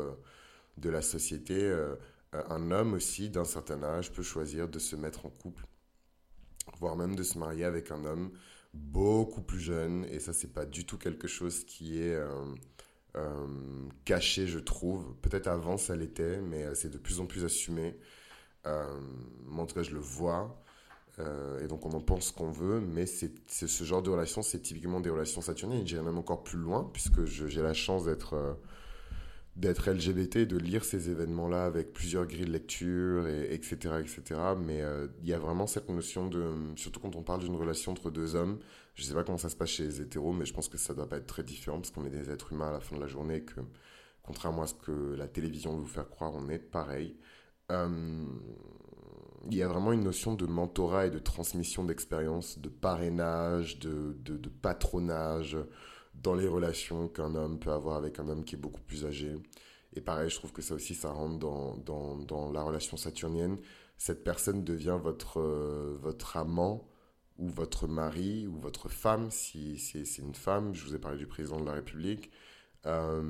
de 0.78 0.90
la 0.92 1.02
société, 1.02 1.76
un 2.34 2.70
homme 2.70 2.94
aussi 2.94 3.32
d'un 3.32 3.46
certain 3.46 3.82
âge 3.82 4.12
peut 4.12 4.22
choisir 4.22 4.68
de 4.68 4.78
se 4.78 4.96
mettre 4.96 5.26
en 5.26 5.30
couple 5.30 5.66
voire 6.80 6.96
même 6.96 7.16
de 7.16 7.24
se 7.24 7.38
marier 7.38 7.66
avec 7.66 7.92
un 7.92 8.06
homme 8.06 8.32
beaucoup 8.74 9.42
plus 9.42 9.60
jeune. 9.60 10.06
Et 10.06 10.20
ça, 10.20 10.34
c'est 10.34 10.54
pas 10.54 10.66
du 10.66 10.86
tout 10.86 10.98
quelque 10.98 11.28
chose 11.28 11.64
qui 11.66 12.00
est 12.00 12.16
euh, 12.16 12.46
euh, 13.16 13.48
caché, 14.06 14.48
je 14.48 14.60
trouve. 14.60 15.16
Peut-être 15.22 15.48
avant, 15.48 15.78
ça 15.78 15.96
l'était, 15.96 16.40
mais 16.42 16.64
euh, 16.64 16.76
c'est 16.76 16.90
de 16.90 16.98
plus 16.98 17.20
en 17.20 17.26
plus 17.26 17.46
assumé. 17.46 17.96
moi, 18.66 19.64
en 19.64 19.66
tout 19.66 19.76
cas, 19.76 19.84
je 19.84 19.92
le 19.92 20.00
vois. 20.00 20.64
et 21.62 21.68
donc, 21.68 21.86
on 21.86 21.92
en 21.92 22.02
pense 22.02 22.32
qu'on 22.32 22.52
veut, 22.52 22.80
mais 22.80 23.06
c'est 23.06 23.34
ce 23.48 23.84
genre 23.84 24.02
de 24.02 24.10
relation, 24.10 24.42
c'est 24.42 24.62
typiquement 24.62 25.02
des 25.02 25.10
relations 25.10 25.42
saturniennes. 25.42 25.86
J'irais 25.86 26.04
même 26.04 26.18
encore 26.18 26.44
plus 26.44 26.60
loin, 26.60 26.90
puisque 26.94 27.26
j'ai 27.26 27.62
la 27.62 27.74
chance 27.74 28.06
d'être 28.06 28.58
d'être 29.56 29.90
LGBT, 29.92 30.40
de 30.48 30.58
lire 30.58 30.86
ces 30.86 31.10
événements-là 31.10 31.66
avec 31.66 31.92
plusieurs 31.92 32.26
grilles 32.26 32.46
de 32.46 32.52
lecture, 32.52 33.28
et, 33.28 33.54
etc., 33.54 33.76
etc. 34.00 34.40
Mais 34.58 34.82
euh, 34.82 35.08
il 35.22 35.28
y 35.28 35.34
a 35.34 35.40
vraiment 35.40 35.68
cette 35.68 35.90
notion 35.90 36.28
de, 36.28 36.54
surtout 36.78 37.00
quand 37.00 37.16
on 37.16 37.22
parle 37.24 37.42
d'une 37.42 37.56
relation 37.56 37.92
entre 37.92 38.12
deux 38.12 38.36
hommes, 38.36 38.60
je 38.96 39.04
sais 39.04 39.14
pas 39.14 39.24
comment 39.24 39.38
ça 39.38 39.50
se 39.50 39.56
passe 39.56 39.70
chez 39.70 39.84
les 39.84 40.02
hétéros, 40.02 40.32
mais 40.32 40.46
je 40.46 40.54
pense 40.54 40.70
que 40.70 40.78
ça 40.78 40.94
doit 40.94 41.08
pas 41.08 41.18
être 41.18 41.28
très 41.28 41.44
différent 41.44 41.78
parce 41.78 41.92
qu'on 41.92 42.06
est 42.06 42.10
des 42.10 42.30
êtres 42.30 42.54
humains 42.54 42.70
à 42.70 42.74
la 42.74 42.80
fin 42.80 42.96
de 42.96 43.02
la 43.02 43.08
journée 43.08 43.42
que, 43.42 43.60
contrairement 44.24 44.64
à 44.64 44.68
ce 44.68 44.74
que 44.74 45.16
la 45.16 45.28
télévision 45.28 45.76
veut 45.76 45.82
vous 45.82 45.88
faire 45.88 46.10
croire, 46.10 46.34
on 46.34 46.48
est 46.50 46.60
pareil. 46.60 47.18
Euh, 47.72 48.26
il 49.50 49.58
y 49.58 49.64
a 49.64 49.68
vraiment 49.68 49.92
une 49.92 50.04
notion 50.04 50.34
de 50.36 50.46
mentorat 50.46 51.08
et 51.08 51.10
de 51.10 51.20
transmission 51.20 51.84
d'expérience, 51.84 52.60
de 52.60 52.70
parrainage, 52.70 53.80
de, 53.80 54.16
de 54.24 54.50
patronage, 54.50 55.58
dans 56.14 56.36
les 56.36 56.48
relations 56.48 57.08
qu'un 57.08 57.36
homme 57.36 57.60
peut 57.60 57.72
avoir 57.72 57.98
avec 57.98 58.20
un 58.20 58.28
homme 58.30 58.44
qui 58.44 58.56
est 58.56 58.60
beaucoup 58.60 58.82
plus 58.82 59.06
âgé. 59.06 59.36
Et 59.94 60.02
pareil, 60.02 60.30
je 60.30 60.36
trouve 60.36 60.54
que 60.54 60.62
ça 60.62 60.76
aussi, 60.76 60.96
ça 60.96 61.12
rentre 61.12 61.40
dans, 61.40 61.78
dans, 61.78 62.16
dans 62.18 62.52
la 62.52 62.64
relation 62.64 62.98
saturnienne. 62.98 63.58
Cette 63.98 64.24
personne 64.24 64.64
devient 64.64 64.98
votre, 65.02 65.40
euh, 65.40 65.98
votre 66.02 66.38
amant 66.38 66.88
ou 67.38 67.50
votre 67.50 67.88
mari 67.88 68.48
ou 68.48 68.58
votre 68.60 68.90
femme, 68.90 69.30
si, 69.32 69.78
c'est 69.78 70.22
une 70.22 70.36
femme. 70.36 70.74
Je 70.74 70.86
vous 70.86 70.96
ai 70.96 71.00
parlé 71.00 71.18
du 71.18 71.28
président 71.28 71.60
de 71.60 71.66
la 71.66 71.74
République. 71.74 72.32
Euh, 72.86 73.22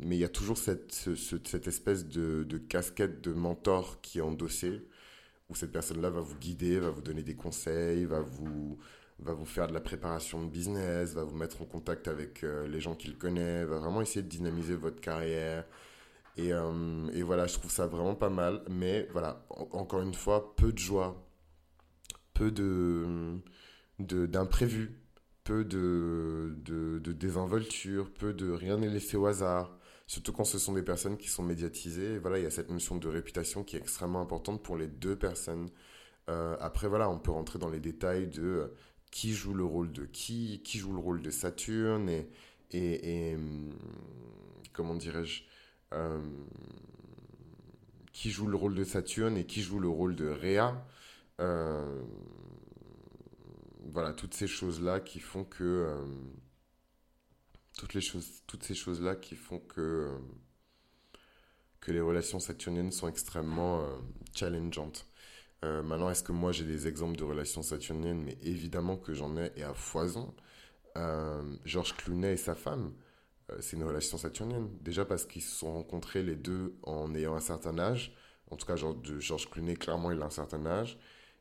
mais 0.00 0.16
il 0.16 0.18
y 0.18 0.24
a 0.24 0.28
toujours 0.28 0.58
cette, 0.58 0.92
cette 0.92 1.68
espèce 1.68 2.06
de, 2.06 2.44
de, 2.44 2.58
casquette 2.58 3.22
de 3.22 3.32
mentor 3.32 4.00
qui 4.02 4.18
est 4.18 4.22
endossée, 4.22 4.86
où 5.48 5.54
cette 5.54 5.72
personne-là 5.72 6.10
va 6.10 6.20
vous 6.20 6.36
guider, 6.36 6.78
va 6.78 6.90
vous 6.90 7.00
donner 7.00 7.22
des 7.22 7.34
conseils, 7.34 8.04
va 8.04 8.20
vous, 8.20 8.78
va 9.18 9.32
vous 9.32 9.46
faire 9.46 9.66
de 9.66 9.72
la 9.72 9.80
préparation 9.80 10.44
de 10.44 10.50
business, 10.50 11.14
va 11.14 11.24
vous 11.24 11.36
mettre 11.36 11.62
en 11.62 11.64
contact 11.64 12.08
avec 12.08 12.44
euh, 12.44 12.66
les 12.68 12.80
gens 12.80 12.94
qu'il 12.94 13.16
connaît, 13.16 13.64
va 13.64 13.78
vraiment 13.78 14.02
essayer 14.02 14.22
de 14.22 14.28
dynamiser 14.28 14.74
votre 14.74 15.00
carrière. 15.00 15.64
Et, 16.36 16.52
euh, 16.52 17.08
et, 17.14 17.22
voilà, 17.22 17.46
je 17.46 17.54
trouve 17.54 17.70
ça 17.70 17.86
vraiment 17.86 18.14
pas 18.14 18.28
mal. 18.28 18.62
Mais 18.68 19.08
voilà, 19.12 19.46
encore 19.48 20.02
une 20.02 20.14
fois, 20.14 20.54
peu 20.56 20.72
de 20.72 20.78
joie, 20.78 21.26
peu 22.34 22.50
de 22.50 23.40
d'imprévus, 23.98 25.00
peu 25.44 25.64
de, 25.64 26.54
de, 26.64 26.98
de, 26.98 27.12
désinvolture, 27.12 28.12
peu 28.12 28.34
de 28.34 28.50
rien 28.50 28.76
n'est 28.76 28.88
laissé 28.88 29.16
au 29.16 29.26
hasard. 29.26 29.78
Surtout 30.06 30.32
quand 30.32 30.44
ce 30.44 30.58
sont 30.58 30.74
des 30.74 30.82
personnes 30.82 31.16
qui 31.16 31.28
sont 31.28 31.42
médiatisées. 31.42 32.14
Et 32.14 32.18
voilà, 32.18 32.38
il 32.38 32.44
y 32.44 32.46
a 32.46 32.50
cette 32.50 32.70
notion 32.70 32.96
de 32.96 33.08
réputation 33.08 33.64
qui 33.64 33.76
est 33.76 33.78
extrêmement 33.78 34.20
importante 34.20 34.62
pour 34.62 34.76
les 34.76 34.88
deux 34.88 35.16
personnes. 35.16 35.70
Euh, 36.28 36.56
après, 36.60 36.88
voilà, 36.88 37.08
on 37.08 37.18
peut 37.18 37.30
rentrer 37.30 37.58
dans 37.58 37.70
les 37.70 37.80
détails 37.80 38.28
de 38.28 38.72
qui 39.16 39.32
joue 39.32 39.54
le 39.54 39.64
rôle 39.64 39.92
de 39.92 40.04
qui, 40.04 40.60
qui 40.62 40.78
joue 40.78 40.92
le 40.92 40.98
rôle 40.98 41.22
de 41.22 41.30
Saturne 41.30 42.10
et, 42.70 43.34
hum, 43.34 43.72
comment 44.74 44.94
dirais-je, 44.94 45.44
euh, 45.94 46.22
qui 48.12 48.30
joue 48.30 48.46
le 48.46 48.58
rôle 48.58 48.74
de 48.74 48.84
Saturne 48.84 49.38
et 49.38 49.46
qui 49.46 49.62
joue 49.62 49.80
le 49.80 49.88
rôle 49.88 50.16
de 50.16 50.28
Rhea. 50.28 50.86
Euh, 51.40 52.02
voilà, 53.86 54.12
toutes 54.12 54.34
ces 54.34 54.46
choses-là 54.46 55.00
qui 55.00 55.18
font 55.18 55.44
que... 55.44 55.64
Euh, 55.64 56.04
toutes, 57.78 57.94
les 57.94 58.02
choses, 58.02 58.42
toutes 58.46 58.64
ces 58.64 58.74
choses-là 58.74 59.16
qui 59.16 59.34
font 59.34 59.60
que, 59.60 60.14
que 61.80 61.90
les 61.90 62.02
relations 62.02 62.38
saturniennes 62.38 62.92
sont 62.92 63.08
extrêmement 63.08 63.82
challengeantes. 64.34 65.06
Maintenant, 65.84 66.10
est-ce 66.10 66.22
que 66.22 66.32
moi 66.32 66.52
j'ai 66.52 66.64
des 66.64 66.86
exemples 66.86 67.16
de 67.16 67.24
relations 67.24 67.62
saturniennes? 67.62 68.22
Mais 68.22 68.38
évidemment 68.42 68.96
que 68.96 69.14
j'en 69.14 69.36
ai 69.36 69.52
et 69.56 69.62
à 69.62 69.74
foison. 69.74 70.34
Georges 71.64 71.94
Clooney 71.96 72.32
et 72.32 72.36
sa 72.36 72.54
femme, 72.54 72.92
c'est 73.60 73.76
une 73.76 73.84
relation 73.84 74.16
saturnienne. 74.18 74.68
Déjà 74.80 75.04
parce 75.04 75.26
qu'ils 75.26 75.42
se 75.42 75.54
sont 75.54 75.72
rencontrés 75.72 76.22
les 76.22 76.36
deux 76.36 76.76
en 76.82 77.14
ayant 77.14 77.34
un 77.34 77.40
certain 77.40 77.78
âge. 77.78 78.14
En 78.50 78.56
tout 78.56 78.66
cas, 78.66 78.76
Georges 78.76 79.50
Clooney, 79.50 79.74
clairement, 79.76 80.10
il 80.10 80.22
a 80.22 80.26
un 80.26 80.30
certain 80.30 80.64
âge. 80.66 80.98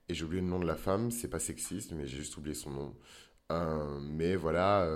Et 0.10 0.13
j'ai 0.13 0.25
oublié 0.25 0.41
le 0.41 0.48
nom 0.48 0.60
de 0.60 0.67
la 0.67 0.75
femme, 0.75 1.10
c'est 1.10 1.29
pas 1.29 1.39
sexiste, 1.39 1.94
mais 1.94 2.05
j'ai 2.05 2.17
juste 2.17 2.38
oublié 2.38 2.53
son 2.53 2.70
nom. 2.70 2.96
Euh, 3.51 4.00
mais 4.01 4.36
voilà, 4.36 4.88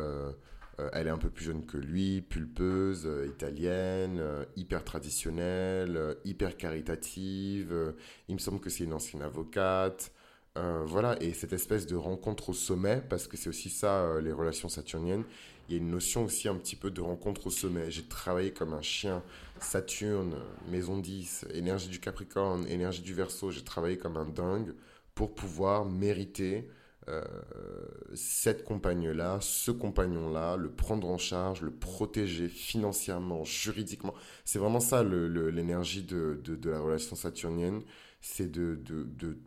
euh, 0.79 0.85
euh, 0.85 0.89
elle 0.93 1.07
est 1.07 1.11
un 1.11 1.17
peu 1.17 1.29
plus 1.29 1.45
jeune 1.45 1.65
que 1.65 1.77
lui, 1.77 2.21
pulpeuse, 2.21 3.07
italienne, 3.27 4.21
hyper 4.55 4.83
traditionnelle, 4.83 6.17
hyper 6.25 6.57
caritative. 6.57 7.93
il 8.27 8.35
me 8.35 8.39
semble 8.39 8.59
que 8.59 8.69
c'est 8.69 8.83
une 8.83 8.93
ancienne 8.93 9.21
avocate. 9.21 10.11
voilà, 10.55 11.21
et 11.21 11.33
cette 11.33 11.53
espèce 11.53 11.85
de 11.87 11.95
rencontre 11.95 12.49
au 12.49 12.53
sommet, 12.53 13.01
parce 13.09 13.27
que 13.27 13.37
c'est 13.37 13.49
aussi 13.49 13.69
ça, 13.69 14.19
les 14.21 14.31
relations 14.33 14.69
saturniennes, 14.69 15.23
il 15.67 15.73
y 15.73 15.75
a 15.75 15.81
une 15.81 15.91
notion 15.91 16.25
aussi 16.25 16.47
un 16.47 16.55
petit 16.55 16.75
peu 16.75 16.91
de 16.91 16.99
rencontre 16.99 17.47
au 17.47 17.51
sommet. 17.51 17.91
J'ai 17.91 18.03
travaillé 18.03 18.51
comme 18.51 18.73
un 18.73 18.81
chien, 18.81 19.23
Saturne, 19.59 20.35
maison 20.69 20.97
10, 20.97 21.45
énergie 21.53 21.89
du 21.89 21.99
Capricorne, 21.99 22.67
énergie 22.67 23.01
du 23.01 23.13
Verseau, 23.13 23.51
j'ai 23.51 23.63
travaillé 23.63 23.97
comme 23.97 24.17
un 24.17 24.25
dingue 24.25 24.73
pour 25.13 25.35
pouvoir 25.35 25.85
mériter 25.85 26.69
euh, 27.09 27.23
cette 28.13 28.63
compagne-là, 28.63 29.39
ce 29.41 29.71
compagnon-là, 29.71 30.57
le 30.57 30.69
prendre 30.69 31.07
en 31.07 31.17
charge, 31.17 31.61
le 31.61 31.71
protéger 31.71 32.47
financièrement, 32.47 33.43
juridiquement. 33.43 34.13
C'est 34.45 34.59
vraiment 34.59 34.79
ça 34.79 35.03
l'énergie 35.03 36.03
de, 36.03 36.39
la 36.63 36.79
relation 36.79 37.15
saturnienne, 37.15 37.81
c'est 38.21 38.51
de, 38.51 38.77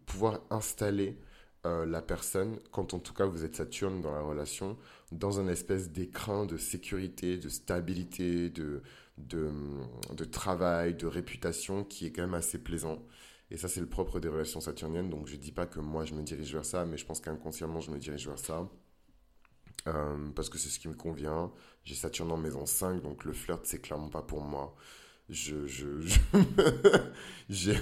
pouvoir 0.06 0.40
installer 0.50 1.16
euh, 1.64 1.86
la 1.86 2.02
personne, 2.02 2.58
quand 2.72 2.94
en 2.94 2.98
tout 2.98 3.14
cas 3.14 3.26
vous 3.26 3.44
êtes 3.44 3.56
Saturne 3.56 4.00
dans 4.00 4.12
la 4.12 4.22
relation, 4.22 4.76
dans 5.12 5.38
un 5.38 5.46
espèce 5.46 5.90
d'écrin 5.90 6.46
de 6.46 6.56
sécurité, 6.56 7.36
de 7.36 7.48
stabilité, 7.48 8.50
de, 8.50 8.82
de 9.18 10.24
travail, 10.24 10.94
de 10.94 11.06
réputation 11.06 11.84
qui 11.84 12.06
est 12.06 12.10
quand 12.10 12.22
même 12.22 12.34
assez 12.34 12.58
plaisant. 12.58 12.98
Et 13.52 13.58
ça, 13.58 13.68
c'est 13.68 13.80
le 13.80 13.86
propre 13.86 14.18
des 14.18 14.28
relations 14.28 14.62
saturniennes. 14.62 15.10
Donc, 15.10 15.26
je 15.26 15.34
ne 15.34 15.38
dis 15.38 15.52
pas 15.52 15.66
que 15.66 15.78
moi, 15.78 16.06
je 16.06 16.14
me 16.14 16.22
dirige 16.22 16.54
vers 16.54 16.64
ça, 16.64 16.86
mais 16.86 16.96
je 16.96 17.04
pense 17.04 17.20
qu'inconsciemment, 17.20 17.80
je 17.80 17.90
me 17.90 17.98
dirige 17.98 18.26
vers 18.26 18.38
ça. 18.38 18.66
Euh, 19.88 20.30
parce 20.34 20.48
que 20.48 20.56
c'est 20.56 20.70
ce 20.70 20.78
qui 20.78 20.88
me 20.88 20.94
convient. 20.94 21.52
J'ai 21.84 21.94
Saturne 21.94 22.32
en 22.32 22.38
maison 22.38 22.64
5, 22.64 23.02
donc 23.02 23.24
le 23.24 23.34
flirt, 23.34 23.60
c'est 23.64 23.80
clairement 23.80 24.08
pas 24.08 24.22
pour 24.22 24.40
moi. 24.40 24.74
Je, 25.28 25.66
je, 25.66 25.86
j'ai, 27.50 27.76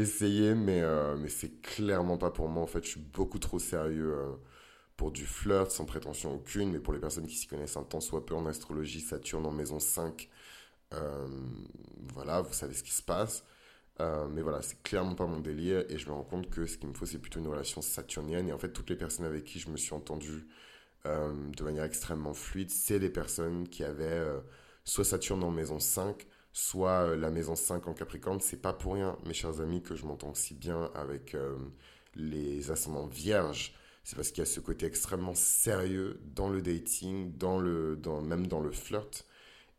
essayé, 0.00 0.54
mais, 0.54 0.80
euh, 0.80 1.18
mais 1.18 1.28
c'est 1.28 1.60
clairement 1.60 2.16
pas 2.16 2.30
pour 2.30 2.48
moi. 2.48 2.62
En 2.62 2.66
fait, 2.66 2.82
je 2.82 2.92
suis 2.92 3.00
beaucoup 3.00 3.38
trop 3.38 3.58
sérieux 3.58 4.14
euh, 4.16 4.32
pour 4.96 5.10
du 5.10 5.26
flirt, 5.26 5.70
sans 5.70 5.84
prétention 5.84 6.32
aucune. 6.34 6.72
Mais 6.72 6.78
pour 6.78 6.94
les 6.94 7.00
personnes 7.00 7.26
qui 7.26 7.36
s'y 7.36 7.46
connaissent 7.46 7.76
un 7.76 7.84
temps 7.84 8.00
soit 8.00 8.24
peu 8.24 8.34
en 8.34 8.46
astrologie, 8.46 9.00
Saturne 9.00 9.44
en 9.44 9.52
maison 9.52 9.80
5, 9.80 10.30
voilà, 12.14 12.40
vous 12.40 12.54
savez 12.54 12.72
ce 12.72 12.82
qui 12.82 12.92
se 12.92 13.02
passe. 13.02 13.44
Euh, 14.00 14.26
mais 14.28 14.42
voilà, 14.42 14.62
c'est 14.62 14.82
clairement 14.82 15.14
pas 15.14 15.26
mon 15.26 15.40
délire 15.40 15.84
et 15.88 15.98
je 15.98 16.08
me 16.08 16.12
rends 16.14 16.24
compte 16.24 16.50
que 16.50 16.66
ce 16.66 16.78
qu'il 16.78 16.88
me 16.88 16.94
faut, 16.94 17.06
c'est 17.06 17.18
plutôt 17.18 17.40
une 17.40 17.48
relation 17.48 17.82
saturnienne. 17.82 18.48
Et 18.48 18.52
en 18.52 18.58
fait, 18.58 18.72
toutes 18.72 18.90
les 18.90 18.96
personnes 18.96 19.26
avec 19.26 19.44
qui 19.44 19.58
je 19.60 19.68
me 19.70 19.76
suis 19.76 19.94
entendu 19.94 20.46
euh, 21.06 21.32
de 21.56 21.64
manière 21.64 21.84
extrêmement 21.84 22.34
fluide, 22.34 22.70
c'est 22.70 22.98
des 22.98 23.10
personnes 23.10 23.68
qui 23.68 23.84
avaient 23.84 24.04
euh, 24.06 24.40
soit 24.84 25.04
Saturne 25.04 25.44
en 25.44 25.50
maison 25.50 25.78
5, 25.78 26.26
soit 26.52 27.16
la 27.16 27.30
maison 27.30 27.54
5 27.56 27.86
en 27.88 27.94
Capricorne. 27.94 28.40
C'est 28.40 28.62
pas 28.62 28.72
pour 28.72 28.94
rien, 28.94 29.16
mes 29.26 29.34
chers 29.34 29.60
amis, 29.60 29.82
que 29.82 29.94
je 29.96 30.06
m'entends 30.06 30.34
si 30.34 30.54
bien 30.54 30.90
avec 30.94 31.36
les 32.14 32.70
ascendants 32.70 33.06
vierges. 33.06 33.74
C'est 34.04 34.16
parce 34.16 34.30
qu'il 34.30 34.38
y 34.40 34.42
a 34.42 34.46
ce 34.46 34.60
côté 34.60 34.86
extrêmement 34.86 35.34
sérieux 35.34 36.20
dans 36.24 36.48
le 36.48 36.60
dating, 36.60 37.36
dans 37.36 37.58
le, 37.58 37.96
dans, 37.96 38.20
même 38.20 38.46
dans 38.46 38.60
le 38.60 38.72
flirt. 38.72 39.24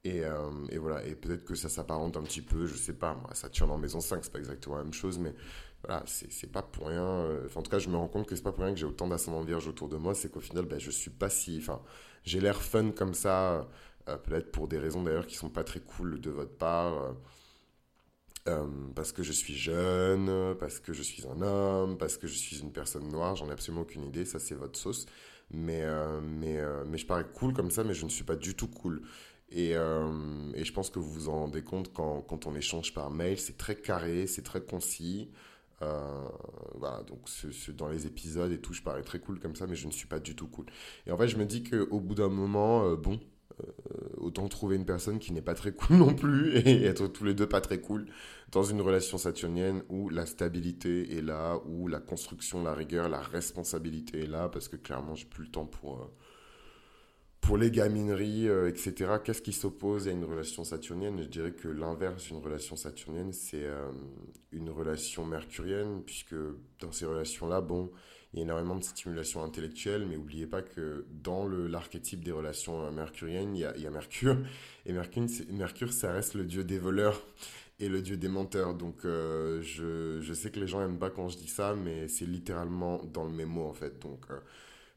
Et, 0.05 0.25
euh, 0.25 0.51
et, 0.69 0.77
voilà, 0.77 1.05
et 1.05 1.15
peut-être 1.15 1.45
que 1.45 1.55
ça 1.55 1.69
s'apparente 1.69 2.17
un 2.17 2.23
petit 2.23 2.41
peu, 2.41 2.65
je 2.65 2.75
sais 2.75 2.93
pas, 2.93 3.13
moi, 3.15 3.33
Saturne 3.33 3.71
en 3.71 3.77
maison 3.77 4.01
5, 4.01 4.21
c'est 4.23 4.31
pas 4.33 4.39
exactement 4.39 4.75
la 4.77 4.83
même 4.83 4.93
chose, 4.93 5.17
mais 5.17 5.33
voilà, 5.81 6.03
c'est 6.07 6.51
pas 6.51 6.61
pour 6.61 6.87
rien. 6.87 7.01
Euh, 7.03 7.47
en 7.55 7.61
tout 7.61 7.71
cas, 7.71 7.79
je 7.79 7.87
me 7.89 7.95
rends 7.95 8.09
compte 8.09 8.27
que 8.27 8.35
c'est 8.35 8.41
pas 8.43 8.51
pour 8.51 8.63
rien 8.65 8.73
que 8.73 8.79
j'ai 8.79 8.85
autant 8.85 9.07
d'ascendants 9.07 9.43
vierges 9.43 9.67
autour 9.67 9.87
de 9.87 9.95
moi, 9.97 10.13
c'est 10.13 10.29
qu'au 10.29 10.41
final, 10.41 10.65
ben, 10.65 10.77
je 10.79 10.91
suis 10.91 11.09
pas 11.11 11.29
si. 11.29 11.57
Enfin, 11.59 11.81
j'ai 12.25 12.41
l'air 12.41 12.61
fun 12.61 12.91
comme 12.91 13.13
ça, 13.13 13.67
euh, 14.09 14.17
peut-être 14.17 14.51
pour 14.51 14.67
des 14.67 14.77
raisons 14.77 15.03
d'ailleurs 15.03 15.25
qui 15.27 15.35
sont 15.37 15.49
pas 15.49 15.63
très 15.63 15.79
cool 15.79 16.19
de 16.19 16.29
votre 16.31 16.51
part. 16.57 17.15
parce 18.95 19.11
que 19.11 19.23
je 19.23 19.31
suis 19.31 19.55
jeune, 19.55 20.55
parce 20.59 20.79
que 20.79 20.93
je 20.93 21.01
suis 21.03 21.25
un 21.27 21.41
homme, 21.41 21.97
parce 21.97 22.17
que 22.17 22.27
je 22.27 22.33
suis 22.35 22.59
une 22.59 22.71
personne 22.71 23.07
noire, 23.09 23.35
j'en 23.35 23.47
ai 23.49 23.51
absolument 23.51 23.81
aucune 23.83 24.03
idée, 24.05 24.25
ça 24.25 24.39
c'est 24.39 24.55
votre 24.55 24.77
sauce. 24.79 25.05
Mais, 25.51 25.83
mais, 26.21 26.59
mais 26.87 26.97
je 26.97 27.05
parais 27.05 27.25
cool 27.33 27.53
comme 27.53 27.69
ça, 27.71 27.83
mais 27.83 27.93
je 27.93 28.05
ne 28.05 28.09
suis 28.09 28.23
pas 28.23 28.35
du 28.35 28.55
tout 28.55 28.67
cool. 28.67 29.01
Et, 29.53 29.75
euh, 29.75 30.51
et, 30.55 30.65
je 30.65 30.73
pense 30.73 30.89
que 30.89 30.97
vous 30.97 31.11
vous 31.11 31.29
en 31.29 31.41
rendez 31.41 31.61
compte 31.61 31.93
quand, 31.93 32.21
quand 32.21 32.47
on 32.47 32.55
échange 32.55 32.93
par 32.93 33.11
mail, 33.11 33.39
c'est 33.39 33.55
très 33.55 33.75
carré, 33.75 34.25
c'est 34.25 34.41
très 34.41 34.61
concis. 34.61 35.29
Euh, 35.83 36.27
voilà, 36.75 37.03
donc 37.03 37.19
dans 37.77 37.87
les 37.87 38.07
épisodes 38.07 38.51
et 38.51 38.59
tout, 38.59 38.73
je 38.73 38.81
parais 38.81 39.03
très 39.03 39.19
cool 39.19 39.39
comme 39.39 39.55
ça, 39.55 39.67
mais 39.67 39.75
je 39.75 39.85
ne 39.85 39.91
suis 39.91 40.07
pas 40.07 40.19
du 40.19 40.35
tout 40.35 40.47
cool. 40.47 40.65
Et 41.05 41.11
en 41.11 41.17
fait, 41.17 41.27
je 41.27 41.37
me 41.37 41.45
dis 41.45 41.63
qu'au 41.63 41.99
bout 41.99 42.15
d'un 42.15 42.29
moment, 42.29 42.83
euh, 42.85 42.95
bon, 42.95 43.19
autant 44.17 44.47
trouver 44.47 44.75
une 44.75 44.85
personne 44.85 45.19
qui 45.19 45.33
n'est 45.33 45.41
pas 45.41 45.53
très 45.53 45.71
cool 45.71 45.97
non 45.97 46.15
plus 46.15 46.55
et 46.57 46.85
être 46.85 47.07
tous 47.07 47.23
les 47.23 47.35
deux 47.35 47.47
pas 47.47 47.61
très 47.61 47.79
cool 47.79 48.07
dans 48.51 48.63
une 48.63 48.81
relation 48.81 49.19
saturnienne 49.19 49.83
où 49.87 50.09
la 50.09 50.25
stabilité 50.25 51.15
est 51.15 51.21
là, 51.21 51.59
où 51.67 51.87
la 51.87 51.99
construction, 51.99 52.63
la 52.63 52.73
rigueur, 52.73 53.07
la 53.07 53.21
responsabilité 53.21 54.21
est 54.21 54.27
là, 54.27 54.49
parce 54.49 54.67
que 54.67 54.77
clairement, 54.77 55.13
j'ai 55.13 55.25
plus 55.25 55.43
le 55.43 55.51
temps 55.51 55.67
pour 55.67 56.09
pour 57.43 57.57
les 57.57 57.71
gamineries, 57.71 58.47
euh, 58.47 58.69
etc., 58.69 59.15
qu'est-ce 59.23 59.41
qui 59.41 59.51
s'oppose 59.51 60.07
à 60.07 60.11
une 60.11 60.23
relation 60.23 60.63
saturnienne? 60.63 61.21
Je 61.21 61.27
dirais 61.27 61.51
que 61.51 61.67
l'inverse 61.67 62.27
d'une 62.27 62.37
relation 62.37 62.77
saturnienne, 62.77 63.33
c'est 63.33 63.65
euh, 63.65 63.91
une 64.53 64.69
relation 64.69 65.25
mercurienne, 65.25 66.03
puisque 66.05 66.35
dans 66.79 66.93
ces 66.93 67.05
relations-là, 67.05 67.59
bon, 67.59 67.91
il 68.33 68.39
y 68.39 68.41
a 68.41 68.45
énormément 68.45 68.77
de 68.77 68.83
stimulation 68.83 69.43
intellectuelle, 69.43 70.05
mais 70.07 70.15
n'oubliez 70.15 70.47
pas 70.47 70.61
que 70.61 71.05
dans 71.11 71.45
l'archétype 71.47 72.23
des 72.23 72.31
relations 72.31 72.85
euh, 72.85 72.91
mercuriennes, 72.91 73.57
il 73.57 73.61
y 73.61 73.87
a, 73.87 73.91
Mercure, 73.91 74.37
et 74.85 74.93
Mercure, 74.93 75.27
Mercure, 75.49 75.91
ça 75.91 76.13
reste 76.13 76.35
le 76.35 76.45
dieu 76.45 76.63
des 76.63 76.79
voleurs 76.79 77.21
et 77.81 77.89
le 77.89 78.01
dieu 78.01 78.15
des 78.15 78.29
menteurs. 78.29 78.73
Donc, 78.73 79.01
je, 79.03 80.19
je, 80.21 80.33
sais 80.33 80.49
que 80.49 80.61
les 80.61 80.67
gens 80.67 80.79
n'aiment 80.79 80.99
pas 80.99 81.09
quand 81.09 81.27
je 81.27 81.37
dis 81.37 81.49
ça, 81.49 81.75
mais 81.75 82.07
c'est 82.07 82.25
littéralement 82.25 83.03
dans 83.03 83.25
le 83.25 83.31
mémo, 83.31 83.65
en 83.65 83.73
fait. 83.73 83.99
Donc, 83.99 84.27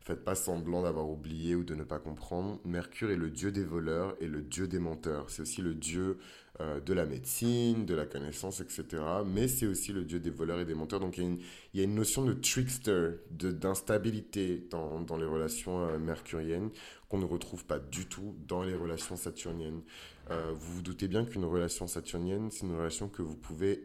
Faites 0.06 0.22
pas 0.22 0.36
semblant 0.36 0.82
d'avoir 0.82 1.10
oublié 1.10 1.56
ou 1.56 1.64
de 1.64 1.74
ne 1.74 1.82
pas 1.82 1.98
comprendre. 1.98 2.60
Mercure 2.64 3.10
est 3.10 3.16
le 3.16 3.28
dieu 3.28 3.50
des 3.50 3.64
voleurs 3.64 4.14
et 4.20 4.28
le 4.28 4.40
dieu 4.40 4.68
des 4.68 4.78
menteurs. 4.78 5.30
C'est 5.30 5.42
aussi 5.42 5.62
le 5.62 5.74
dieu 5.74 6.18
euh, 6.60 6.78
de 6.78 6.94
la 6.94 7.04
médecine, 7.06 7.84
de 7.86 7.94
la 7.96 8.06
connaissance, 8.06 8.60
etc. 8.60 9.02
Mais 9.26 9.48
c'est 9.48 9.66
aussi 9.66 9.92
le 9.92 10.04
dieu 10.04 10.20
des 10.20 10.30
voleurs 10.30 10.60
et 10.60 10.64
des 10.64 10.76
menteurs. 10.76 11.00
Donc 11.00 11.18
il 11.18 11.40
y 11.74 11.80
a 11.80 11.82
une, 11.82 11.96
notion 11.96 12.24
de 12.24 12.34
trickster, 12.34 13.14
d'instabilité 13.32 14.68
dans, 14.70 15.00
dans, 15.00 15.16
les 15.16 15.26
relations 15.26 15.88
euh, 15.88 15.98
mercuriennes 15.98 16.70
qu'on 17.08 17.18
ne 17.18 17.24
retrouve 17.24 17.64
pas 17.64 17.80
du 17.80 18.06
tout 18.06 18.36
dans 18.46 18.62
les 18.62 18.76
relations 18.76 19.16
saturniennes. 19.16 19.82
Euh, 20.30 20.52
vous 20.54 20.74
vous 20.74 20.82
doutez 20.82 21.08
bien 21.08 21.24
qu'une 21.24 21.44
relation 21.44 21.88
saturnienne, 21.88 22.52
c'est 22.52 22.64
une 22.64 22.76
relation 22.76 23.08
que 23.08 23.22
vous 23.22 23.36
pouvez 23.36 23.84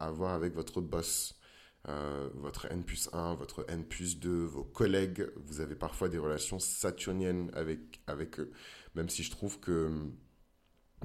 avoir 0.00 0.32
avec 0.32 0.54
votre 0.54 0.80
boss 0.80 1.37
euh, 1.88 2.28
votre 2.34 2.66
N 2.70 2.84
plus 2.84 3.08
1, 3.12 3.34
votre 3.34 3.64
N 3.68 3.84
plus 3.84 4.18
2, 4.18 4.44
vos 4.44 4.64
collègues, 4.64 5.30
vous 5.36 5.60
avez 5.60 5.74
parfois 5.74 6.08
des 6.08 6.18
relations 6.18 6.58
saturniennes 6.58 7.50
avec, 7.54 8.00
avec 8.06 8.38
eux. 8.40 8.52
Même 8.94 9.08
si 9.08 9.22
je 9.22 9.30
trouve 9.30 9.58
que, 9.60 9.90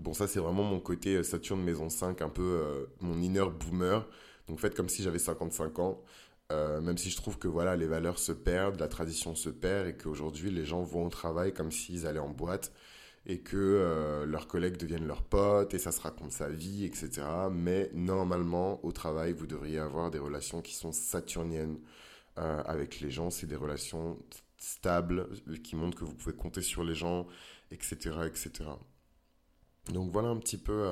bon 0.01 0.13
ça 0.13 0.27
c'est 0.27 0.39
vraiment 0.39 0.63
mon 0.63 0.79
côté 0.79 1.15
euh, 1.15 1.23
Saturne 1.23 1.61
maison 1.61 1.89
5, 1.89 2.21
un 2.21 2.29
peu 2.29 2.41
euh, 2.41 2.85
mon 2.99 3.21
inner 3.21 3.45
boomer. 3.49 4.07
Donc 4.47 4.59
faites 4.59 4.75
comme 4.75 4.89
si 4.89 5.03
j'avais 5.03 5.19
55 5.19 5.79
ans. 5.79 6.03
même 6.51 6.97
si 6.97 7.09
je 7.09 7.15
trouve 7.17 7.39
que 7.39 7.47
voilà, 7.47 7.75
les 7.75 7.87
valeurs 7.87 8.19
se 8.19 8.31
perdent, 8.31 8.79
la 8.79 8.87
tradition 8.87 9.35
se 9.35 9.49
perd 9.49 9.87
et 9.87 9.97
qu'aujourd'hui 9.97 10.51
les 10.51 10.65
gens 10.65 10.83
vont 10.83 11.05
au 11.05 11.09
travail 11.09 11.53
comme 11.53 11.71
s'ils 11.71 12.05
allaient 12.05 12.19
en 12.19 12.29
boîte 12.29 12.73
et 13.25 13.39
que 13.39 13.57
euh, 13.57 14.25
leurs 14.25 14.47
collègues 14.47 14.77
deviennent 14.77 15.07
leurs 15.07 15.23
potes 15.23 15.73
et 15.73 15.79
ça 15.79 15.91
se 15.91 16.01
raconte 16.01 16.31
sa 16.31 16.49
vie, 16.49 16.85
etc. 16.85 17.21
Mais 17.51 17.89
normalement, 17.93 18.83
au 18.85 18.91
travail, 18.91 19.33
vous 19.33 19.47
devriez 19.47 19.79
avoir 19.79 20.11
des 20.11 20.19
relations 20.19 20.61
qui 20.61 20.73
sont 20.73 20.91
saturniennes 20.91 21.79
euh, 22.37 22.61
avec 22.65 22.99
les 22.99 23.11
gens. 23.11 23.29
C'est 23.29 23.47
des 23.47 23.55
relations 23.55 24.19
stables 24.57 25.29
qui 25.63 25.75
montrent 25.75 25.97
que 25.97 26.03
vous 26.03 26.15
pouvez 26.15 26.35
compter 26.35 26.61
sur 26.61 26.83
les 26.83 26.95
gens, 26.95 27.27
etc. 27.71 28.11
etc. 28.25 28.51
Donc 29.91 30.11
voilà 30.11 30.29
un 30.29 30.37
petit 30.37 30.57
peu 30.57 30.85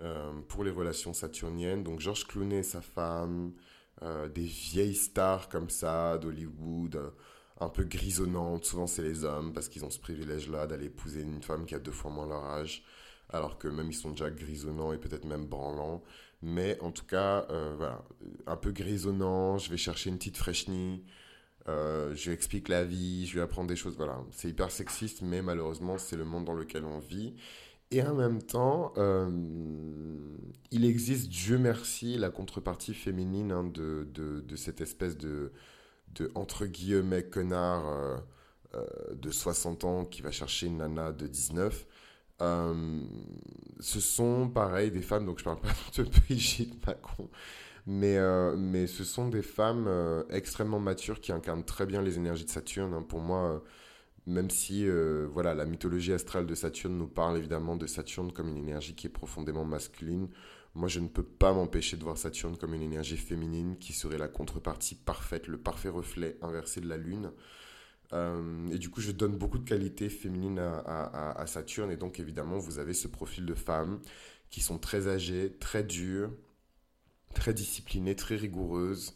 euh, 0.00 0.32
pour 0.48 0.62
les 0.62 0.70
relations 0.70 1.12
saturniennes. 1.12 1.82
Donc 1.82 1.98
Georges 1.98 2.26
Clooney 2.26 2.58
et 2.58 2.62
sa 2.62 2.80
femme, 2.80 3.52
des 4.34 4.46
vieilles 4.46 4.96
stars 4.96 5.48
comme 5.48 5.70
ça 5.70 6.18
d'Hollywood 6.18 7.12
un 7.62 7.68
peu 7.68 7.84
grisonnante. 7.84 8.64
Souvent, 8.64 8.86
c'est 8.86 9.02
les 9.02 9.24
hommes 9.24 9.52
parce 9.52 9.68
qu'ils 9.68 9.84
ont 9.84 9.90
ce 9.90 9.98
privilège-là 9.98 10.66
d'aller 10.66 10.86
épouser 10.86 11.22
une 11.22 11.42
femme 11.42 11.66
qui 11.66 11.74
a 11.74 11.78
deux 11.78 11.92
fois 11.92 12.10
moins 12.10 12.26
leur 12.26 12.44
âge. 12.44 12.84
alors 13.30 13.58
que 13.58 13.68
même 13.68 13.88
ils 13.88 13.94
sont 13.94 14.10
déjà 14.10 14.30
grisonnants 14.30 14.92
et 14.92 14.98
peut-être 14.98 15.24
même 15.24 15.46
branlants. 15.46 16.02
Mais 16.42 16.78
en 16.80 16.90
tout 16.90 17.06
cas, 17.06 17.46
euh, 17.50 17.74
voilà, 17.76 18.04
un 18.46 18.56
peu 18.56 18.72
grisonnant, 18.72 19.58
je 19.58 19.70
vais 19.70 19.76
chercher 19.76 20.10
une 20.10 20.18
petite 20.18 20.36
fraîchenie, 20.36 21.04
euh, 21.68 22.14
je 22.16 22.26
lui 22.26 22.34
explique 22.34 22.68
la 22.68 22.84
vie, 22.84 23.26
je 23.26 23.34
lui 23.34 23.40
apprends 23.40 23.64
des 23.64 23.76
choses, 23.76 23.96
voilà. 23.96 24.20
C'est 24.32 24.48
hyper 24.48 24.70
sexiste, 24.70 25.22
mais 25.22 25.42
malheureusement, 25.42 25.98
c'est 25.98 26.16
le 26.16 26.24
monde 26.24 26.44
dans 26.44 26.54
lequel 26.54 26.84
on 26.84 26.98
vit. 26.98 27.34
Et 27.92 28.02
en 28.02 28.14
même 28.14 28.42
temps, 28.42 28.92
euh, 28.96 29.30
il 30.70 30.84
existe, 30.84 31.28
Dieu 31.28 31.58
merci, 31.58 32.16
la 32.16 32.30
contrepartie 32.30 32.94
féminine 32.94 33.52
hein, 33.52 33.64
de, 33.64 34.08
de, 34.12 34.56
cette 34.56 34.80
espèce 34.80 35.16
de, 35.16 35.52
de 36.14 36.30
entre 36.34 36.66
guillemets, 36.66 37.24
connard 37.24 37.86
euh, 38.74 38.84
de 39.14 39.30
60 39.30 39.84
ans 39.84 40.04
qui 40.04 40.22
va 40.22 40.30
chercher 40.30 40.66
une 40.66 40.78
nana 40.78 41.12
de 41.12 41.26
19. 41.26 41.86
ce 42.40 44.00
sont, 44.00 44.48
pareil, 44.48 44.90
des 44.90 45.02
femmes, 45.02 45.26
donc 45.26 45.38
je 45.38 45.44
parle 45.44 45.60
pas 45.60 45.68
de 45.96 46.02
Brigitte 46.26 46.86
Macron, 46.86 47.28
mais, 47.86 48.16
euh, 48.16 48.56
mais 48.56 48.86
ce 48.86 49.04
sont 49.04 49.28
des 49.28 49.42
femmes 49.42 49.86
euh, 49.88 50.22
extrêmement 50.30 50.78
matures 50.78 51.20
qui 51.20 51.32
incarnent 51.32 51.64
très 51.64 51.86
bien 51.86 52.00
les 52.02 52.16
énergies 52.16 52.44
de 52.44 52.50
Saturne. 52.50 52.94
Hein. 52.94 53.02
Pour 53.02 53.20
moi, 53.20 53.54
euh, 53.54 53.58
même 54.26 54.50
si 54.50 54.86
voilà, 55.32 55.52
la 55.54 55.64
mythologie 55.64 56.12
astrale 56.12 56.46
de 56.46 56.54
Saturne 56.54 56.96
nous 56.96 57.08
parle 57.08 57.38
évidemment 57.38 57.74
de 57.74 57.86
Saturne 57.88 58.32
comme 58.32 58.48
une 58.48 58.58
énergie 58.58 58.94
qui 58.94 59.08
est 59.08 59.10
profondément 59.10 59.64
masculine, 59.64 60.28
moi 60.74 60.88
je 60.88 61.00
ne 61.00 61.08
peux 61.08 61.22
pas 61.22 61.52
m'empêcher 61.52 61.96
de 61.96 62.04
voir 62.04 62.16
Saturne 62.16 62.56
comme 62.56 62.74
une 62.74 62.82
énergie 62.82 63.16
féminine 63.16 63.76
qui 63.78 63.92
serait 63.92 64.18
la 64.18 64.28
contrepartie 64.28 64.94
parfaite, 64.94 65.46
le 65.48 65.58
parfait 65.58 65.88
reflet 65.88 66.38
inversé 66.42 66.80
de 66.80 66.88
la 66.88 66.96
Lune. 66.96 67.32
et 68.12 68.78
du 68.78 68.90
coup, 68.90 69.00
je 69.00 69.10
donne 69.10 69.36
beaucoup 69.36 69.58
de 69.58 69.68
qualités 69.68 70.10
féminines 70.10 70.58
à, 70.58 71.44
Saturne. 71.46 71.90
Et 71.90 71.96
donc, 71.96 72.20
évidemment, 72.20 72.58
vous 72.58 72.78
avez 72.78 72.92
ce 72.92 73.08
profil 73.08 73.46
de 73.46 73.54
femmes 73.54 74.00
qui 74.50 74.60
sont 74.60 74.78
très 74.78 75.08
âgées, 75.08 75.56
très 75.58 75.82
dures, 75.82 76.30
très 77.34 77.54
disciplinée, 77.54 78.14
très 78.14 78.36
rigoureuse, 78.36 79.14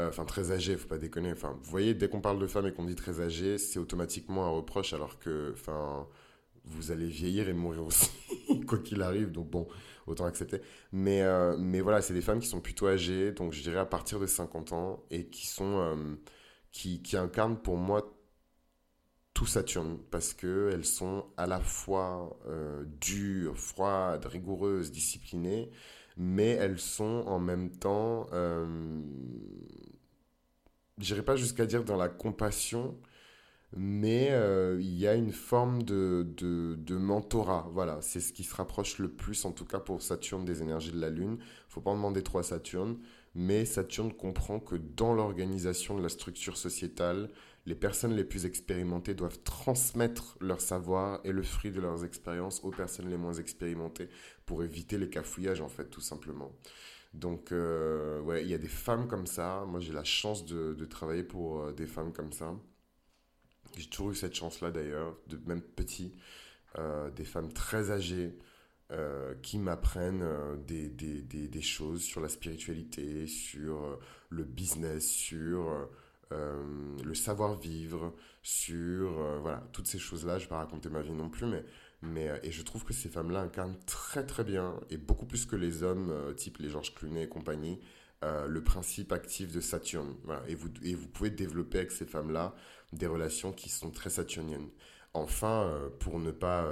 euh, 0.00 0.08
enfin 0.08 0.24
très 0.24 0.52
âgée, 0.52 0.76
faut 0.76 0.88
pas 0.88 0.98
déconner. 0.98 1.32
Enfin, 1.32 1.58
vous 1.62 1.70
voyez, 1.70 1.94
dès 1.94 2.08
qu'on 2.08 2.20
parle 2.20 2.38
de 2.40 2.46
femme 2.46 2.66
et 2.66 2.72
qu'on 2.72 2.84
dit 2.84 2.94
très 2.94 3.20
âgée, 3.20 3.58
c'est 3.58 3.78
automatiquement 3.78 4.46
un 4.46 4.50
reproche, 4.50 4.92
alors 4.92 5.18
que, 5.18 5.52
enfin, 5.52 6.06
vous 6.64 6.90
allez 6.90 7.06
vieillir 7.06 7.48
et 7.48 7.52
mourir 7.52 7.84
aussi, 7.84 8.10
quoi 8.66 8.78
qu'il 8.78 9.02
arrive. 9.02 9.32
Donc 9.32 9.50
bon, 9.50 9.68
autant 10.06 10.26
accepter. 10.26 10.60
Mais, 10.92 11.22
euh, 11.22 11.56
mais 11.58 11.80
voilà, 11.80 12.02
c'est 12.02 12.14
des 12.14 12.22
femmes 12.22 12.40
qui 12.40 12.48
sont 12.48 12.60
plutôt 12.60 12.88
âgées, 12.88 13.32
donc 13.32 13.52
je 13.52 13.62
dirais 13.62 13.78
à 13.78 13.86
partir 13.86 14.20
de 14.20 14.26
50 14.26 14.72
ans, 14.72 15.04
et 15.10 15.26
qui 15.26 15.46
sont, 15.46 15.78
euh, 15.80 16.16
qui, 16.72 17.00
incarnent 17.16 17.58
pour 17.60 17.76
moi 17.76 18.16
tout 19.34 19.46
Saturne, 19.46 19.98
parce 20.10 20.34
qu'elles 20.34 20.84
sont 20.84 21.26
à 21.36 21.46
la 21.46 21.60
fois 21.60 22.38
dures, 23.00 23.56
froides, 23.56 24.26
rigoureuses, 24.26 24.90
disciplinées, 24.90 25.70
mais 26.16 26.50
elles 26.50 26.78
sont 26.78 27.24
en 27.26 27.38
même 27.38 27.70
temps, 27.70 28.26
euh, 28.32 29.00
j'irai 30.98 31.22
pas 31.22 31.34
jusqu'à 31.36 31.64
dire 31.64 31.82
dans 31.82 31.96
la 31.96 32.10
compassion, 32.10 32.98
mais 33.76 34.28
euh, 34.30 34.78
il 34.80 34.98
y 34.98 35.06
a 35.06 35.14
une 35.14 35.32
forme 35.32 35.82
de, 35.82 36.26
de, 36.36 36.76
de 36.76 36.96
mentorat. 36.96 37.68
Voilà, 37.72 38.00
c'est 38.02 38.20
ce 38.20 38.32
qui 38.32 38.44
se 38.44 38.54
rapproche 38.54 38.98
le 38.98 39.08
plus, 39.08 39.44
en 39.44 39.52
tout 39.52 39.64
cas 39.64 39.78
pour 39.78 40.02
Saturne, 40.02 40.44
des 40.44 40.62
énergies 40.62 40.92
de 40.92 41.00
la 41.00 41.10
Lune. 41.10 41.38
faut 41.68 41.80
pas 41.80 41.90
en 41.90 41.96
demander 41.96 42.22
trop 42.22 42.38
à 42.38 42.42
Saturne, 42.42 42.98
mais 43.34 43.64
Saturne 43.64 44.12
comprend 44.12 44.58
que 44.60 44.74
dans 44.76 45.14
l'organisation 45.14 45.96
de 45.96 46.02
la 46.02 46.08
structure 46.08 46.56
sociétale, 46.56 47.30
les 47.66 47.74
personnes 47.74 48.14
les 48.14 48.24
plus 48.24 48.46
expérimentées 48.46 49.14
doivent 49.14 49.38
transmettre 49.44 50.36
leur 50.40 50.60
savoir 50.60 51.20
et 51.24 51.32
le 51.32 51.42
fruit 51.42 51.70
de 51.70 51.80
leurs 51.80 52.04
expériences 52.04 52.64
aux 52.64 52.70
personnes 52.70 53.08
les 53.10 53.18
moins 53.18 53.34
expérimentées 53.34 54.08
pour 54.46 54.64
éviter 54.64 54.98
les 54.98 55.08
cafouillages, 55.10 55.60
en 55.60 55.68
fait, 55.68 55.90
tout 55.90 56.00
simplement. 56.00 56.52
Donc, 57.14 57.52
euh, 57.52 58.20
ouais, 58.22 58.42
il 58.42 58.48
y 58.50 58.54
a 58.54 58.58
des 58.58 58.68
femmes 58.68 59.08
comme 59.08 59.26
ça. 59.26 59.64
Moi, 59.68 59.80
j'ai 59.80 59.92
la 59.92 60.04
chance 60.04 60.44
de, 60.46 60.74
de 60.74 60.84
travailler 60.86 61.24
pour 61.24 61.60
euh, 61.62 61.72
des 61.72 61.86
femmes 61.86 62.12
comme 62.12 62.32
ça. 62.32 62.54
J'ai 63.76 63.88
toujours 63.88 64.10
eu 64.10 64.14
cette 64.14 64.34
chance-là, 64.34 64.70
d'ailleurs, 64.70 65.16
de 65.28 65.38
même 65.46 65.62
petit. 65.62 66.12
Euh, 66.78 67.10
des 67.10 67.24
femmes 67.24 67.52
très 67.52 67.90
âgées 67.90 68.36
qui 69.42 69.58
m'apprennent 69.58 70.26
des, 70.66 70.88
des, 70.88 71.22
des, 71.22 71.46
des, 71.46 71.62
choses 71.62 72.02
sur 72.02 72.20
la 72.20 72.28
spiritualité, 72.28 73.28
sur 73.28 74.00
le 74.30 74.42
business, 74.42 75.08
sur 75.08 75.88
euh, 76.32 76.62
le 77.02 77.14
savoir-vivre, 77.14 78.14
sur 78.42 79.18
euh, 79.18 79.38
voilà, 79.40 79.66
toutes 79.72 79.88
ces 79.88 79.98
choses-là. 79.98 80.38
Je 80.38 80.44
ne 80.44 80.46
vais 80.46 80.50
pas 80.50 80.58
raconter 80.58 80.88
ma 80.88 81.02
vie 81.02 81.10
non 81.10 81.28
plus, 81.28 81.46
mais, 81.46 81.64
mais 82.02 82.28
euh, 82.28 82.38
et 82.44 82.52
je 82.52 82.62
trouve 82.62 82.84
que 82.84 82.92
ces 82.92 83.08
femmes-là 83.08 83.40
incarnent 83.40 83.78
très 83.84 84.24
très 84.24 84.44
bien, 84.44 84.78
et 84.90 84.96
beaucoup 84.96 85.26
plus 85.26 85.44
que 85.44 85.56
les 85.56 85.82
hommes, 85.82 86.14
type 86.36 86.58
les 86.58 86.68
Georges 86.68 86.94
Clooney 86.94 87.24
et 87.24 87.28
compagnie, 87.28 87.80
le 88.22 88.62
principe 88.62 89.12
actif 89.12 89.52
de 89.52 89.60
Saturne. 89.60 90.14
Et, 90.46 90.54
vous, 90.54 90.68
et 90.82 90.94
vous 90.94 91.08
pouvez 91.08 91.30
développer 91.30 91.78
avec 91.78 91.90
ces 91.90 92.04
femmes-là 92.04 92.54
des 92.92 93.06
relations 93.06 93.52
qui 93.52 93.68
sont 93.68 93.90
très 93.90 94.10
saturniennes. 94.10 94.68
Enfin, 95.14 95.72
pour 96.00 96.18
ne 96.18 96.30
pas 96.30 96.68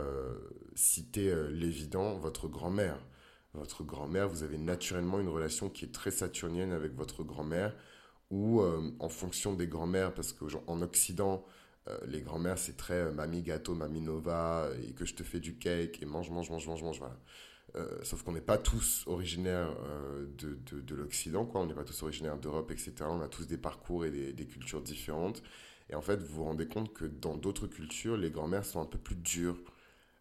citer 0.74 1.34
l'évident, 1.50 2.18
votre 2.18 2.48
grand-mère. 2.48 2.98
Votre 3.54 3.82
grand-mère, 3.82 4.28
vous 4.28 4.42
avez 4.42 4.58
naturellement 4.58 5.20
une 5.20 5.28
relation 5.28 5.70
qui 5.70 5.86
est 5.86 5.92
très 5.92 6.10
saturnienne 6.10 6.72
avec 6.72 6.94
votre 6.94 7.24
grand-mère 7.24 7.74
ou 8.30 8.60
euh, 8.60 8.90
en 9.00 9.08
fonction 9.08 9.54
des 9.54 9.66
grands-mères, 9.66 10.12
parce 10.14 10.32
qu'en 10.32 10.82
Occident, 10.82 11.44
euh, 11.88 11.98
les 12.06 12.20
grands-mères, 12.20 12.58
c'est 12.58 12.76
très 12.76 12.94
euh, 12.94 13.12
mamie 13.12 13.42
gâteau, 13.42 13.74
mamie 13.74 14.00
nova, 14.02 14.68
et 14.86 14.92
que 14.92 15.04
je 15.04 15.14
te 15.14 15.22
fais 15.22 15.40
du 15.40 15.56
cake, 15.58 16.02
et 16.02 16.06
mange, 16.06 16.30
mange, 16.30 16.50
mange, 16.50 16.66
mange, 16.66 16.82
mange, 16.82 16.98
voilà. 16.98 17.16
Sauf 18.02 18.22
qu'on 18.22 18.32
n'est 18.32 18.40
pas 18.40 18.58
tous 18.58 19.04
originaires 19.06 19.74
de, 20.38 20.58
de, 20.66 20.80
de 20.80 20.94
l'Occident, 20.94 21.44
quoi. 21.44 21.60
On 21.60 21.66
n'est 21.66 21.74
pas 21.74 21.84
tous 21.84 22.02
originaires 22.02 22.36
d'Europe, 22.36 22.70
etc. 22.70 22.92
On 23.02 23.20
a 23.20 23.28
tous 23.28 23.46
des 23.46 23.58
parcours 23.58 24.04
et 24.04 24.10
des, 24.10 24.46
cultures 24.46 24.82
différentes. 24.82 25.42
Et 25.90 25.94
en 25.94 26.00
fait, 26.00 26.16
vous 26.16 26.36
vous 26.36 26.44
rendez 26.44 26.66
compte 26.66 26.92
que 26.92 27.04
dans 27.04 27.36
d'autres 27.36 27.66
cultures, 27.66 28.16
les 28.16 28.30
grands-mères 28.30 28.64
sont 28.64 28.80
un 28.80 28.86
peu 28.86 28.98
plus 28.98 29.16
dures. 29.16 29.58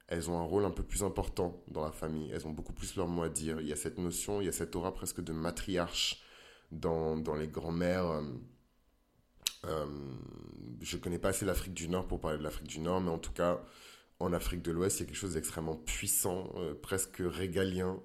Elles 0.07 0.29
ont 0.29 0.39
un 0.39 0.43
rôle 0.43 0.65
un 0.65 0.71
peu 0.71 0.83
plus 0.83 1.03
important 1.03 1.61
dans 1.67 1.83
la 1.83 1.91
famille. 1.91 2.31
Elles 2.31 2.47
ont 2.47 2.51
beaucoup 2.51 2.73
plus 2.73 2.95
leur 2.95 3.07
mot 3.07 3.23
à 3.23 3.29
dire. 3.29 3.59
Il 3.59 3.67
y 3.67 3.73
a 3.73 3.75
cette 3.75 3.97
notion, 3.97 4.39
il 4.39 4.45
y 4.45 4.49
a 4.49 4.53
cette 4.53 4.75
aura 4.75 4.93
presque 4.93 5.21
de 5.21 5.33
matriarche 5.33 6.23
dans, 6.71 7.17
dans 7.17 7.35
les 7.35 7.47
grands-mères. 7.47 8.05
Euh, 8.05 8.21
euh, 9.65 9.85
je 10.81 10.97
connais 10.97 11.19
pas 11.19 11.29
assez 11.29 11.45
l'Afrique 11.45 11.73
du 11.73 11.89
Nord 11.89 12.07
pour 12.07 12.21
parler 12.21 12.37
de 12.37 12.43
l'Afrique 12.43 12.67
du 12.67 12.79
Nord, 12.79 13.01
mais 13.01 13.11
en 13.11 13.17
tout 13.17 13.33
cas, 13.33 13.61
en 14.19 14.33
Afrique 14.33 14.61
de 14.61 14.71
l'Ouest, 14.71 14.99
il 14.99 14.99
y 15.01 15.03
a 15.03 15.05
quelque 15.07 15.17
chose 15.17 15.33
d'extrêmement 15.33 15.75
puissant, 15.75 16.51
euh, 16.57 16.73
presque 16.73 17.17
régalien, 17.19 17.99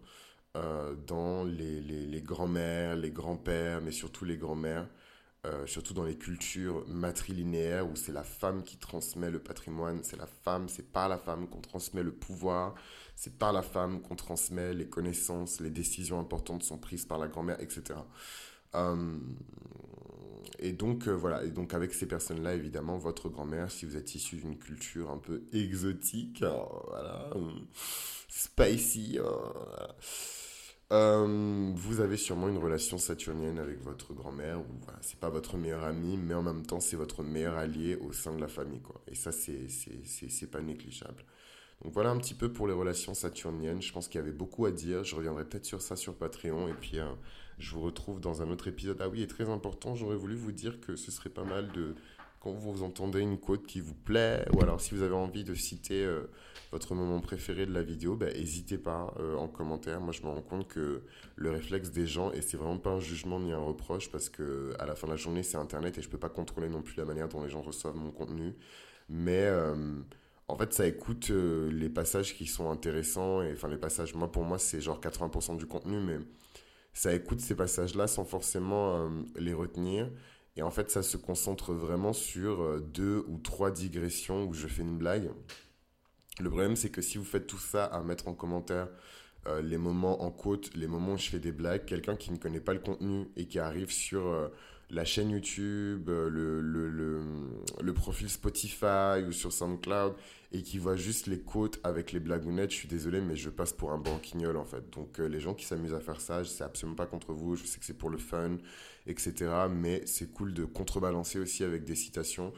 dans 1.06 1.44
les, 1.44 1.80
les, 1.80 2.20
grands-mères, 2.20 2.94
les 2.94 3.10
grands-pères, 3.10 3.80
mais 3.80 3.90
surtout 3.90 4.26
les 4.26 4.36
grands-mères. 4.36 4.86
surtout 5.64 5.94
dans 5.94 6.04
les 6.04 6.18
cultures 6.18 6.86
matrilinéaires 6.88 7.88
où 7.90 7.96
c'est 7.96 8.12
la 8.12 8.22
femme 8.22 8.62
qui 8.62 8.76
transmet 8.76 9.30
le 9.30 9.38
patrimoine, 9.38 10.00
c'est 10.02 10.18
la 10.18 10.26
femme, 10.26 10.68
c'est 10.68 10.92
par 10.92 11.08
la 11.08 11.16
femme 11.16 11.48
qu'on 11.48 11.62
transmet 11.62 12.02
le 12.02 12.12
pouvoir, 12.12 12.74
c'est 13.16 13.38
par 13.38 13.54
la 13.54 13.62
femme 13.62 14.02
qu'on 14.02 14.14
transmet 14.14 14.74
les 14.74 14.88
connaissances, 14.90 15.60
les 15.60 15.70
décisions 15.70 16.20
importantes 16.20 16.64
sont 16.64 16.76
prises 16.76 17.06
par 17.06 17.16
la 17.16 17.28
grand-mère, 17.28 17.58
etc. 17.58 17.98
Euh, 18.74 19.18
et 20.58 20.72
donc, 20.72 21.08
euh, 21.08 21.12
voilà. 21.12 21.44
Et 21.44 21.50
donc, 21.50 21.74
avec 21.74 21.94
ces 21.94 22.06
personnes-là, 22.06 22.54
évidemment, 22.54 22.98
votre 22.98 23.28
grand-mère, 23.28 23.70
si 23.70 23.86
vous 23.86 23.96
êtes 23.96 24.14
issu 24.14 24.36
d'une 24.36 24.58
culture 24.58 25.10
un 25.10 25.18
peu 25.18 25.42
exotique, 25.52 26.42
hein, 26.42 26.66
voilà, 26.88 27.30
spicy, 28.28 29.18
euh, 30.92 31.72
vous 31.74 32.00
avez 32.00 32.16
sûrement 32.16 32.48
une 32.48 32.58
relation 32.58 32.98
saturnienne 32.98 33.58
avec 33.58 33.80
votre 33.82 34.12
grand-mère, 34.12 34.60
ou 34.60 34.66
voilà, 34.82 34.98
c'est 35.00 35.18
pas 35.18 35.30
votre 35.30 35.56
meilleur 35.56 35.84
ami, 35.84 36.18
mais 36.18 36.34
en 36.34 36.42
même 36.42 36.66
temps, 36.66 36.80
c'est 36.80 36.96
votre 36.96 37.22
meilleur 37.22 37.56
allié 37.56 37.96
au 37.96 38.12
sein 38.12 38.34
de 38.34 38.40
la 38.40 38.48
famille, 38.48 38.80
quoi. 38.80 39.00
Et 39.06 39.14
ça, 39.14 39.32
c'est 39.32 40.50
pas 40.50 40.60
négligeable. 40.60 41.24
Donc 41.82 41.94
voilà 41.94 42.10
un 42.10 42.18
petit 42.18 42.34
peu 42.34 42.52
pour 42.52 42.68
les 42.68 42.74
relations 42.74 43.12
saturniennes. 43.12 43.82
Je 43.82 43.92
pense 43.92 44.06
qu'il 44.06 44.20
y 44.20 44.22
avait 44.22 44.30
beaucoup 44.32 44.66
à 44.66 44.70
dire. 44.70 45.02
Je 45.02 45.16
reviendrai 45.16 45.44
peut-être 45.44 45.64
sur 45.64 45.82
ça 45.82 45.96
sur 45.96 46.14
Patreon. 46.14 46.68
Et 46.68 46.74
puis, 46.74 46.98
je 47.58 47.74
vous 47.74 47.82
retrouve 47.82 48.20
dans 48.20 48.42
un 48.42 48.50
autre 48.50 48.68
épisode. 48.68 48.98
Ah 49.00 49.08
oui, 49.08 49.22
et 49.22 49.26
très 49.26 49.48
important, 49.48 49.94
j'aurais 49.94 50.16
voulu 50.16 50.34
vous 50.34 50.52
dire 50.52 50.80
que 50.80 50.96
ce 50.96 51.10
serait 51.10 51.30
pas 51.30 51.44
mal 51.44 51.70
de, 51.72 51.94
quand 52.42 52.50
vous 52.50 52.82
entendez 52.82 53.20
une 53.20 53.38
quote 53.38 53.66
qui 53.66 53.80
vous 53.80 53.94
plaît, 53.94 54.44
ou 54.52 54.62
alors 54.62 54.80
si 54.80 54.94
vous 54.96 55.02
avez 55.02 55.14
envie 55.14 55.44
de 55.44 55.54
citer 55.54 56.04
euh, 56.04 56.28
votre 56.72 56.94
moment 56.94 57.20
préféré 57.20 57.66
de 57.66 57.72
la 57.72 57.82
vidéo, 57.82 58.16
bah, 58.16 58.32
n'hésitez 58.32 58.78
pas 58.78 59.14
euh, 59.20 59.36
en 59.36 59.46
commentaire. 59.46 60.00
Moi, 60.00 60.12
je 60.12 60.22
me 60.22 60.26
rends 60.26 60.42
compte 60.42 60.66
que 60.66 61.02
le 61.36 61.50
réflexe 61.50 61.90
des 61.90 62.06
gens, 62.06 62.32
et 62.32 62.42
c'est 62.42 62.56
vraiment 62.56 62.78
pas 62.78 62.90
un 62.90 63.00
jugement 63.00 63.38
ni 63.38 63.52
un 63.52 63.60
reproche, 63.60 64.10
parce 64.10 64.28
que 64.28 64.72
à 64.80 64.86
la 64.86 64.96
fin 64.96 65.06
de 65.06 65.12
la 65.12 65.16
journée, 65.16 65.44
c'est 65.44 65.56
Internet 65.56 65.98
et 65.98 66.02
je 66.02 66.08
peux 66.08 66.18
pas 66.18 66.28
contrôler 66.28 66.68
non 66.68 66.82
plus 66.82 66.96
la 66.96 67.04
manière 67.04 67.28
dont 67.28 67.44
les 67.44 67.48
gens 67.48 67.62
reçoivent 67.62 67.96
mon 67.96 68.10
contenu. 68.10 68.54
Mais 69.08 69.42
euh, 69.44 70.00
en 70.48 70.56
fait, 70.56 70.72
ça 70.72 70.84
écoute 70.84 71.30
les 71.30 71.88
passages 71.88 72.34
qui 72.34 72.46
sont 72.46 72.70
intéressants, 72.70 73.42
et 73.42 73.52
enfin, 73.52 73.68
les 73.68 73.78
passages, 73.78 74.14
moi, 74.16 74.32
pour 74.32 74.42
moi, 74.42 74.58
c'est 74.58 74.80
genre 74.80 75.00
80% 75.00 75.58
du 75.58 75.66
contenu, 75.66 76.00
mais 76.00 76.18
ça 76.92 77.14
écoute 77.14 77.40
ces 77.40 77.54
passages-là 77.54 78.06
sans 78.06 78.24
forcément 78.24 78.96
euh, 78.96 79.08
les 79.36 79.54
retenir. 79.54 80.10
Et 80.56 80.62
en 80.62 80.70
fait, 80.70 80.90
ça 80.90 81.02
se 81.02 81.16
concentre 81.16 81.72
vraiment 81.72 82.12
sur 82.12 82.62
euh, 82.62 82.80
deux 82.80 83.24
ou 83.28 83.38
trois 83.38 83.70
digressions 83.70 84.44
où 84.44 84.52
je 84.52 84.66
fais 84.66 84.82
une 84.82 84.98
blague. 84.98 85.30
Le 86.40 86.48
problème, 86.48 86.76
c'est 86.76 86.90
que 86.90 87.00
si 87.00 87.18
vous 87.18 87.24
faites 87.24 87.46
tout 87.46 87.58
ça 87.58 87.84
à 87.84 88.02
mettre 88.02 88.28
en 88.28 88.34
commentaire 88.34 88.88
euh, 89.46 89.62
les 89.62 89.78
moments 89.78 90.22
en 90.22 90.30
côte, 90.30 90.74
les 90.74 90.86
moments 90.86 91.14
où 91.14 91.18
je 91.18 91.30
fais 91.30 91.38
des 91.38 91.52
blagues, 91.52 91.84
quelqu'un 91.84 92.16
qui 92.16 92.30
ne 92.30 92.36
connaît 92.36 92.60
pas 92.60 92.74
le 92.74 92.80
contenu 92.80 93.28
et 93.36 93.46
qui 93.46 93.58
arrive 93.58 93.90
sur 93.90 94.50
la 94.90 95.04
chaîne 95.04 95.30
YouTube, 95.30 96.08
le, 96.08 96.60
le, 96.60 97.22
le, 97.80 97.94
profil 97.94 98.28
Spotify 98.28 99.22
ou 99.26 99.32
sur 99.32 99.52
SoundCloud 99.52 100.14
et 100.52 100.62
qui 100.62 100.78
voit 100.78 100.96
juste 100.96 101.26
les 101.26 101.40
côtes 101.40 101.80
avec 101.84 102.12
les 102.12 102.20
blagounettes, 102.20 102.70
je 102.70 102.76
suis 102.76 102.88
désolé, 102.88 103.20
mais 103.20 103.36
je 103.36 103.50
passe 103.50 103.72
pour 103.72 103.92
un 103.92 103.98
banquignol 103.98 104.56
en 104.56 104.64
fait. 104.64 104.90
Donc 104.90 105.18
les 105.18 105.40
gens 105.40 105.54
qui 105.54 105.64
s'amusent 105.64 105.94
à 105.94 106.00
faire 106.00 106.20
ça, 106.20 106.44
c'est 106.44 106.64
absolument 106.64 106.96
pas 106.96 107.06
contre 107.06 107.32
vous, 107.32 107.56
je 107.56 107.64
sais 107.64 107.78
que 107.78 107.86
c'est 107.86 107.96
pour 107.98 108.10
le 108.10 108.18
fun, 108.18 108.58
etc. 109.06 109.50
Mais 109.70 110.02
c'est 110.06 110.30
cool 110.32 110.52
de 110.54 110.64
contrebalancer 110.64 111.38
aussi 111.38 111.64
avec 111.64 111.84
des 111.84 111.94
citations 111.94 112.52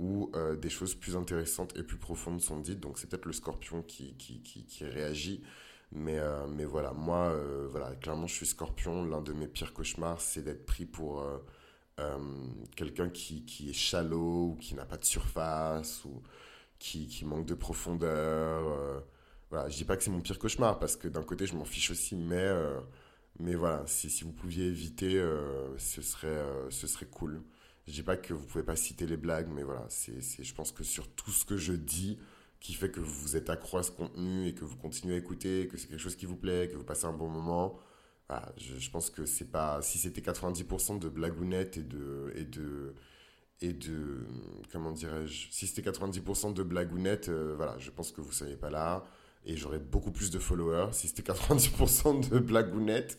où 0.00 0.32
des 0.60 0.70
choses 0.70 0.94
plus 0.94 1.16
intéressantes 1.16 1.76
et 1.76 1.82
plus 1.82 1.98
profondes 1.98 2.40
sont 2.40 2.58
dites. 2.58 2.80
Donc 2.80 2.98
c'est 2.98 3.08
peut-être 3.08 3.26
le 3.26 3.32
scorpion 3.32 3.82
qui, 3.82 4.14
qui, 4.14 4.40
qui, 4.40 4.84
réagit. 4.84 5.42
Mais, 5.92 6.18
euh, 6.18 6.46
mais 6.46 6.64
voilà, 6.64 6.92
moi, 6.92 7.32
euh, 7.32 7.66
voilà, 7.70 7.94
clairement, 7.96 8.26
je 8.26 8.34
suis 8.34 8.46
scorpion. 8.46 9.04
L'un 9.04 9.20
de 9.20 9.32
mes 9.32 9.48
pires 9.48 9.74
cauchemars, 9.74 10.20
c'est 10.20 10.42
d'être 10.42 10.64
pris 10.64 10.86
pour 10.86 11.22
euh, 11.22 12.18
quelqu'un 12.76 13.10
qui, 13.10 13.44
qui 13.44 13.70
est 13.70 13.74
shallow 13.74 14.52
ou 14.52 14.56
qui 14.56 14.74
n'a 14.74 14.86
pas 14.86 14.96
de 14.96 15.04
surface 15.04 16.04
ou 16.04 16.22
qui, 16.80 17.06
qui 17.06 17.24
manque 17.24 17.46
de 17.46 17.54
profondeur. 17.54 19.04
voilà, 19.50 19.68
je 19.68 19.76
dis 19.76 19.84
pas 19.84 19.96
que 19.96 20.02
c'est 20.02 20.10
mon 20.10 20.20
pire 20.20 20.38
cauchemar 20.38 20.80
parce 20.80 20.96
que 20.96 21.06
d'un 21.06 21.22
côté, 21.22 21.46
je 21.46 21.54
m'en 21.54 21.64
fiche 21.64 21.92
aussi, 21.92 22.16
mais, 22.16 22.50
mais 23.38 23.54
voilà, 23.54 23.84
si, 23.86 24.10
si 24.10 24.24
vous 24.24 24.32
pouviez 24.32 24.66
éviter, 24.66 25.22
ce, 25.78 26.02
serait, 26.02 26.42
ce 26.70 26.88
serait 26.88 27.06
cool. 27.06 27.42
Je 27.86 27.92
dis 27.92 28.02
pas 28.02 28.16
que 28.16 28.34
vous 28.34 28.46
pouvez 28.46 28.64
pas 28.64 28.76
citer 28.76 29.06
les 29.06 29.16
blagues, 29.16 29.48
mais 29.48 29.62
voilà, 29.62 29.84
c'est, 29.88 30.20
je 30.20 30.54
pense 30.54 30.72
que 30.72 30.84
sur 30.84 31.08
tout 31.08 31.30
ce 31.30 31.44
que 31.44 31.56
je 31.56 31.72
dis, 31.72 32.18
qui 32.60 32.74
fait 32.74 32.90
que 32.90 33.00
vous 33.00 33.36
êtes 33.36 33.50
accro 33.50 33.78
à 33.78 33.82
ce 33.82 33.90
contenu 33.90 34.46
et 34.46 34.54
que 34.54 34.64
vous 34.64 34.76
continuez 34.76 35.14
à 35.14 35.18
écouter, 35.18 35.66
que 35.66 35.78
c'est 35.78 35.88
quelque 35.88 36.00
chose 36.00 36.16
qui 36.16 36.26
vous 36.26 36.36
plaît, 36.36 36.68
que 36.68 36.76
vous 36.76 36.84
passez 36.84 37.06
un 37.06 37.12
bon 37.12 37.28
moment. 37.28 37.78
je, 38.58 38.90
pense 38.90 39.10
que 39.10 39.24
c'est 39.24 39.50
pas. 39.50 39.80
Si 39.82 39.98
c'était 39.98 40.20
90% 40.20 40.98
de 40.98 41.08
blagounettes 41.08 41.78
et 41.78 41.82
de. 41.82 42.32
Et 42.36 42.44
de 42.44 42.94
et 43.62 43.72
de 43.72 44.26
comment 44.72 44.92
dirais-je 44.92 45.48
si 45.50 45.66
c'était 45.66 45.88
90% 45.90 46.54
de 46.54 46.62
blagounettes 46.62 47.28
euh, 47.28 47.54
voilà 47.56 47.76
je 47.78 47.90
pense 47.90 48.10
que 48.10 48.20
vous 48.20 48.32
seriez 48.32 48.56
pas 48.56 48.70
là 48.70 49.04
et 49.44 49.56
j'aurais 49.56 49.78
beaucoup 49.78 50.10
plus 50.10 50.30
de 50.30 50.38
followers 50.38 50.92
si 50.92 51.08
c'était 51.08 51.32
90% 51.32 52.30
de 52.30 52.38
blagounettes. 52.38 53.18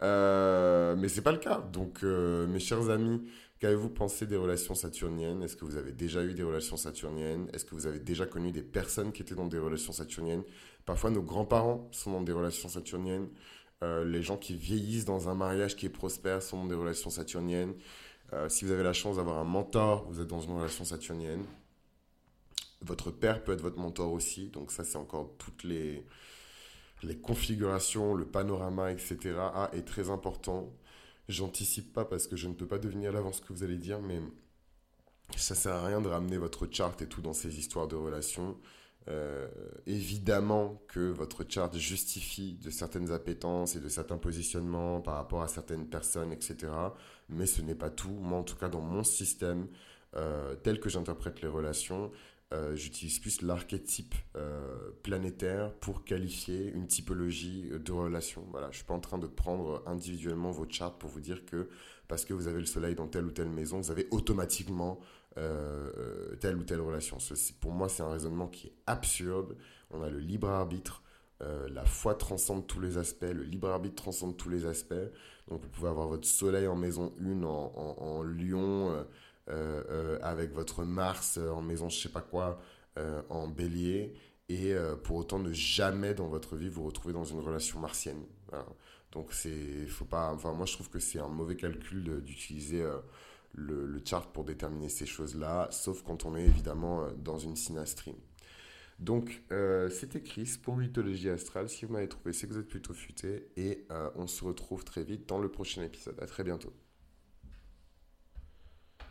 Euh, 0.00 0.94
mais 0.96 1.08
c'est 1.08 1.22
pas 1.22 1.32
le 1.32 1.38
cas. 1.38 1.58
Donc 1.72 2.04
euh, 2.04 2.46
mes 2.46 2.60
chers 2.60 2.88
amis 2.88 3.20
Qu'avez-vous 3.60 3.88
pensé 3.88 4.24
des 4.26 4.36
relations 4.36 4.76
saturniennes? 4.76 5.42
Est-ce 5.42 5.56
que 5.56 5.64
vous 5.64 5.76
avez 5.76 5.90
déjà 5.90 6.22
eu 6.22 6.32
des 6.32 6.44
relations 6.44 6.76
saturniennes? 6.76 7.48
Est-ce 7.52 7.64
que 7.64 7.74
vous 7.74 7.88
avez 7.88 7.98
déjà 7.98 8.24
connu 8.24 8.52
des 8.52 8.62
personnes 8.62 9.10
qui 9.10 9.22
étaient 9.22 9.34
dans 9.34 9.48
des 9.48 9.58
relations 9.58 9.92
saturniennes? 9.92 10.44
Parfois, 10.86 11.10
nos 11.10 11.22
grands-parents 11.22 11.88
sont 11.90 12.12
dans 12.12 12.22
des 12.22 12.30
relations 12.30 12.68
saturniennes. 12.68 13.26
Euh, 13.82 14.04
les 14.04 14.22
gens 14.22 14.36
qui 14.36 14.54
vieillissent 14.54 15.06
dans 15.06 15.28
un 15.28 15.34
mariage 15.34 15.74
qui 15.74 15.86
est 15.86 15.90
prospère 15.90 16.40
sont 16.40 16.58
dans 16.58 16.68
des 16.68 16.76
relations 16.76 17.10
saturniennes. 17.10 17.74
Euh, 18.32 18.48
si 18.48 18.64
vous 18.64 18.72
avez 18.72 18.82
la 18.82 18.92
chance 18.92 19.16
d'avoir 19.16 19.38
un 19.38 19.44
mentor, 19.44 20.04
vous 20.10 20.20
êtes 20.20 20.26
dans 20.26 20.40
une 20.40 20.52
relation 20.52 20.84
saturnienne. 20.84 21.44
Votre 22.82 23.10
père 23.10 23.42
peut 23.42 23.52
être 23.52 23.62
votre 23.62 23.78
mentor 23.78 24.12
aussi. 24.12 24.48
Donc 24.48 24.70
ça, 24.70 24.84
c'est 24.84 24.98
encore 24.98 25.32
toutes 25.38 25.64
les, 25.64 26.06
configurations, 27.22 28.14
le 28.14 28.26
panorama, 28.26 28.92
etc. 28.92 29.36
Ah, 29.38 29.70
est 29.72 29.86
très 29.86 30.10
important. 30.10 30.72
J'anticipe 31.28 31.92
pas 31.92 32.04
parce 32.04 32.26
que 32.26 32.36
je 32.36 32.48
ne 32.48 32.54
peux 32.54 32.66
pas 32.66 32.78
deviner 32.78 33.08
à 33.08 33.12
l'avance 33.12 33.36
ce 33.36 33.40
que 33.42 33.52
vous 33.52 33.64
allez 33.64 33.76
dire, 33.78 34.00
mais 34.00 34.20
ça 35.36 35.54
sert 35.54 35.74
à 35.74 35.86
rien 35.86 36.00
de 36.00 36.08
ramener 36.08 36.38
votre 36.38 36.66
chart 36.70 37.00
et 37.02 37.06
tout 37.06 37.22
dans 37.22 37.32
ces 37.32 37.58
histoires 37.58 37.88
de 37.88 37.96
relations. 37.96 38.56
Euh, 39.10 39.48
évidemment 39.86 40.82
que 40.88 41.00
votre 41.00 41.44
chart 41.48 41.74
justifie 41.74 42.58
de 42.62 42.68
certaines 42.68 43.10
appétences 43.10 43.74
et 43.74 43.80
de 43.80 43.88
certains 43.88 44.18
positionnements 44.18 45.00
par 45.00 45.14
rapport 45.14 45.42
à 45.42 45.48
certaines 45.48 45.86
personnes, 45.86 46.30
etc. 46.30 46.70
Mais 47.30 47.46
ce 47.46 47.62
n'est 47.62 47.74
pas 47.74 47.88
tout. 47.88 48.10
Moi, 48.10 48.38
en 48.38 48.42
tout 48.42 48.56
cas, 48.56 48.68
dans 48.68 48.82
mon 48.82 49.04
système, 49.04 49.66
euh, 50.14 50.54
tel 50.56 50.78
que 50.78 50.90
j'interprète 50.90 51.40
les 51.40 51.48
relations, 51.48 52.10
euh, 52.52 52.74
j'utilise 52.76 53.18
plus 53.18 53.40
l'archétype 53.40 54.14
planétaire 55.02 55.72
pour 55.74 56.04
qualifier 56.04 56.70
une 56.70 56.86
typologie 56.86 57.70
de 57.70 57.92
relation. 57.92 58.44
Voilà, 58.50 58.70
je 58.72 58.76
suis 58.76 58.86
pas 58.86 58.94
en 58.94 59.00
train 59.00 59.18
de 59.18 59.26
prendre 59.26 59.82
individuellement 59.86 60.50
vos 60.50 60.66
charts 60.68 60.98
pour 60.98 61.08
vous 61.08 61.20
dire 61.20 61.46
que 61.46 61.68
parce 62.08 62.24
que 62.24 62.34
vous 62.34 62.46
avez 62.46 62.60
le 62.60 62.66
soleil 62.66 62.94
dans 62.94 63.06
telle 63.06 63.26
ou 63.26 63.30
telle 63.30 63.50
maison, 63.50 63.80
vous 63.80 63.90
avez 63.90 64.08
automatiquement 64.10 64.98
euh, 65.36 66.34
telle 66.36 66.56
ou 66.56 66.64
telle 66.64 66.80
relation. 66.80 67.18
pour 67.60 67.72
moi, 67.72 67.88
c'est 67.88 68.02
un 68.02 68.10
raisonnement 68.10 68.48
qui 68.48 68.68
est 68.68 68.74
absurde. 68.86 69.56
On 69.90 70.02
a 70.02 70.08
le 70.08 70.18
libre 70.18 70.48
arbitre. 70.48 71.02
la 71.40 71.84
foi 71.84 72.14
transcende 72.14 72.66
tous 72.66 72.80
les 72.80 72.98
aspects, 72.98 73.32
le 73.32 73.44
libre 73.44 73.68
arbitre 73.68 73.94
transcende 73.94 74.36
tous 74.36 74.48
les 74.48 74.66
aspects. 74.66 74.94
Donc 75.48 75.62
vous 75.62 75.68
pouvez 75.68 75.88
avoir 75.88 76.08
votre 76.08 76.26
soleil 76.26 76.66
en 76.66 76.76
maison 76.76 77.14
1 77.20 77.42
en, 77.42 77.72
en, 77.76 78.02
en 78.02 78.22
lion, 78.22 79.04
euh, 79.50 79.82
euh, 79.88 80.18
avec 80.20 80.52
votre 80.52 80.84
Mars 80.84 81.38
euh, 81.38 81.48
en 81.48 81.62
maison 81.62 81.88
je 81.88 81.98
sais 81.98 82.10
pas 82.10 82.20
quoi 82.20 82.60
en 83.30 83.46
bélier 83.46 84.12
et 84.48 84.74
pour 85.04 85.18
autant 85.18 85.38
ne 85.38 85.52
jamais 85.52 86.14
dans 86.14 86.26
votre 86.26 86.56
vie 86.56 86.68
vous 86.68 86.82
retrouver 86.82 87.14
dans 87.14 87.22
une 87.22 87.38
relation 87.38 87.78
martienne. 87.78 88.24
Donc 89.12 89.32
c'est 89.32 89.86
faut 89.86 90.04
pas 90.04 90.32
enfin 90.32 90.52
moi 90.52 90.66
je 90.66 90.72
trouve 90.72 90.90
que 90.90 90.98
c'est 90.98 91.20
un 91.20 91.28
mauvais 91.28 91.54
calcul 91.54 92.24
d'utiliser 92.24 92.84
le, 93.54 94.00
chart 94.04 94.32
pour 94.32 94.44
déterminer 94.44 94.88
ces 94.88 95.06
choses-là, 95.06 95.68
sauf 95.70 96.02
quand 96.02 96.24
on 96.24 96.36
est 96.36 96.44
évidemment 96.44 97.08
dans 97.18 97.38
une 97.38 97.56
synastrie. 97.56 98.14
Donc, 98.98 99.42
c'était 99.90 100.22
Chris 100.22 100.58
pour 100.60 100.76
Mythologie 100.76 101.28
Astrale. 101.28 101.68
Si 101.68 101.84
vous 101.84 101.92
m'avez 101.92 102.08
trouvé, 102.08 102.32
c'est 102.32 102.48
que 102.48 102.52
vous 102.52 102.58
êtes 102.58 102.68
plutôt 102.68 102.94
futé. 102.94 103.48
Et 103.56 103.86
on 104.16 104.26
se 104.26 104.44
retrouve 104.44 104.84
très 104.84 105.04
vite 105.04 105.28
dans 105.28 105.38
le 105.38 105.48
prochain 105.48 105.82
épisode. 105.82 106.18
À 106.20 106.26
très 106.26 106.42
bientôt. 106.42 106.72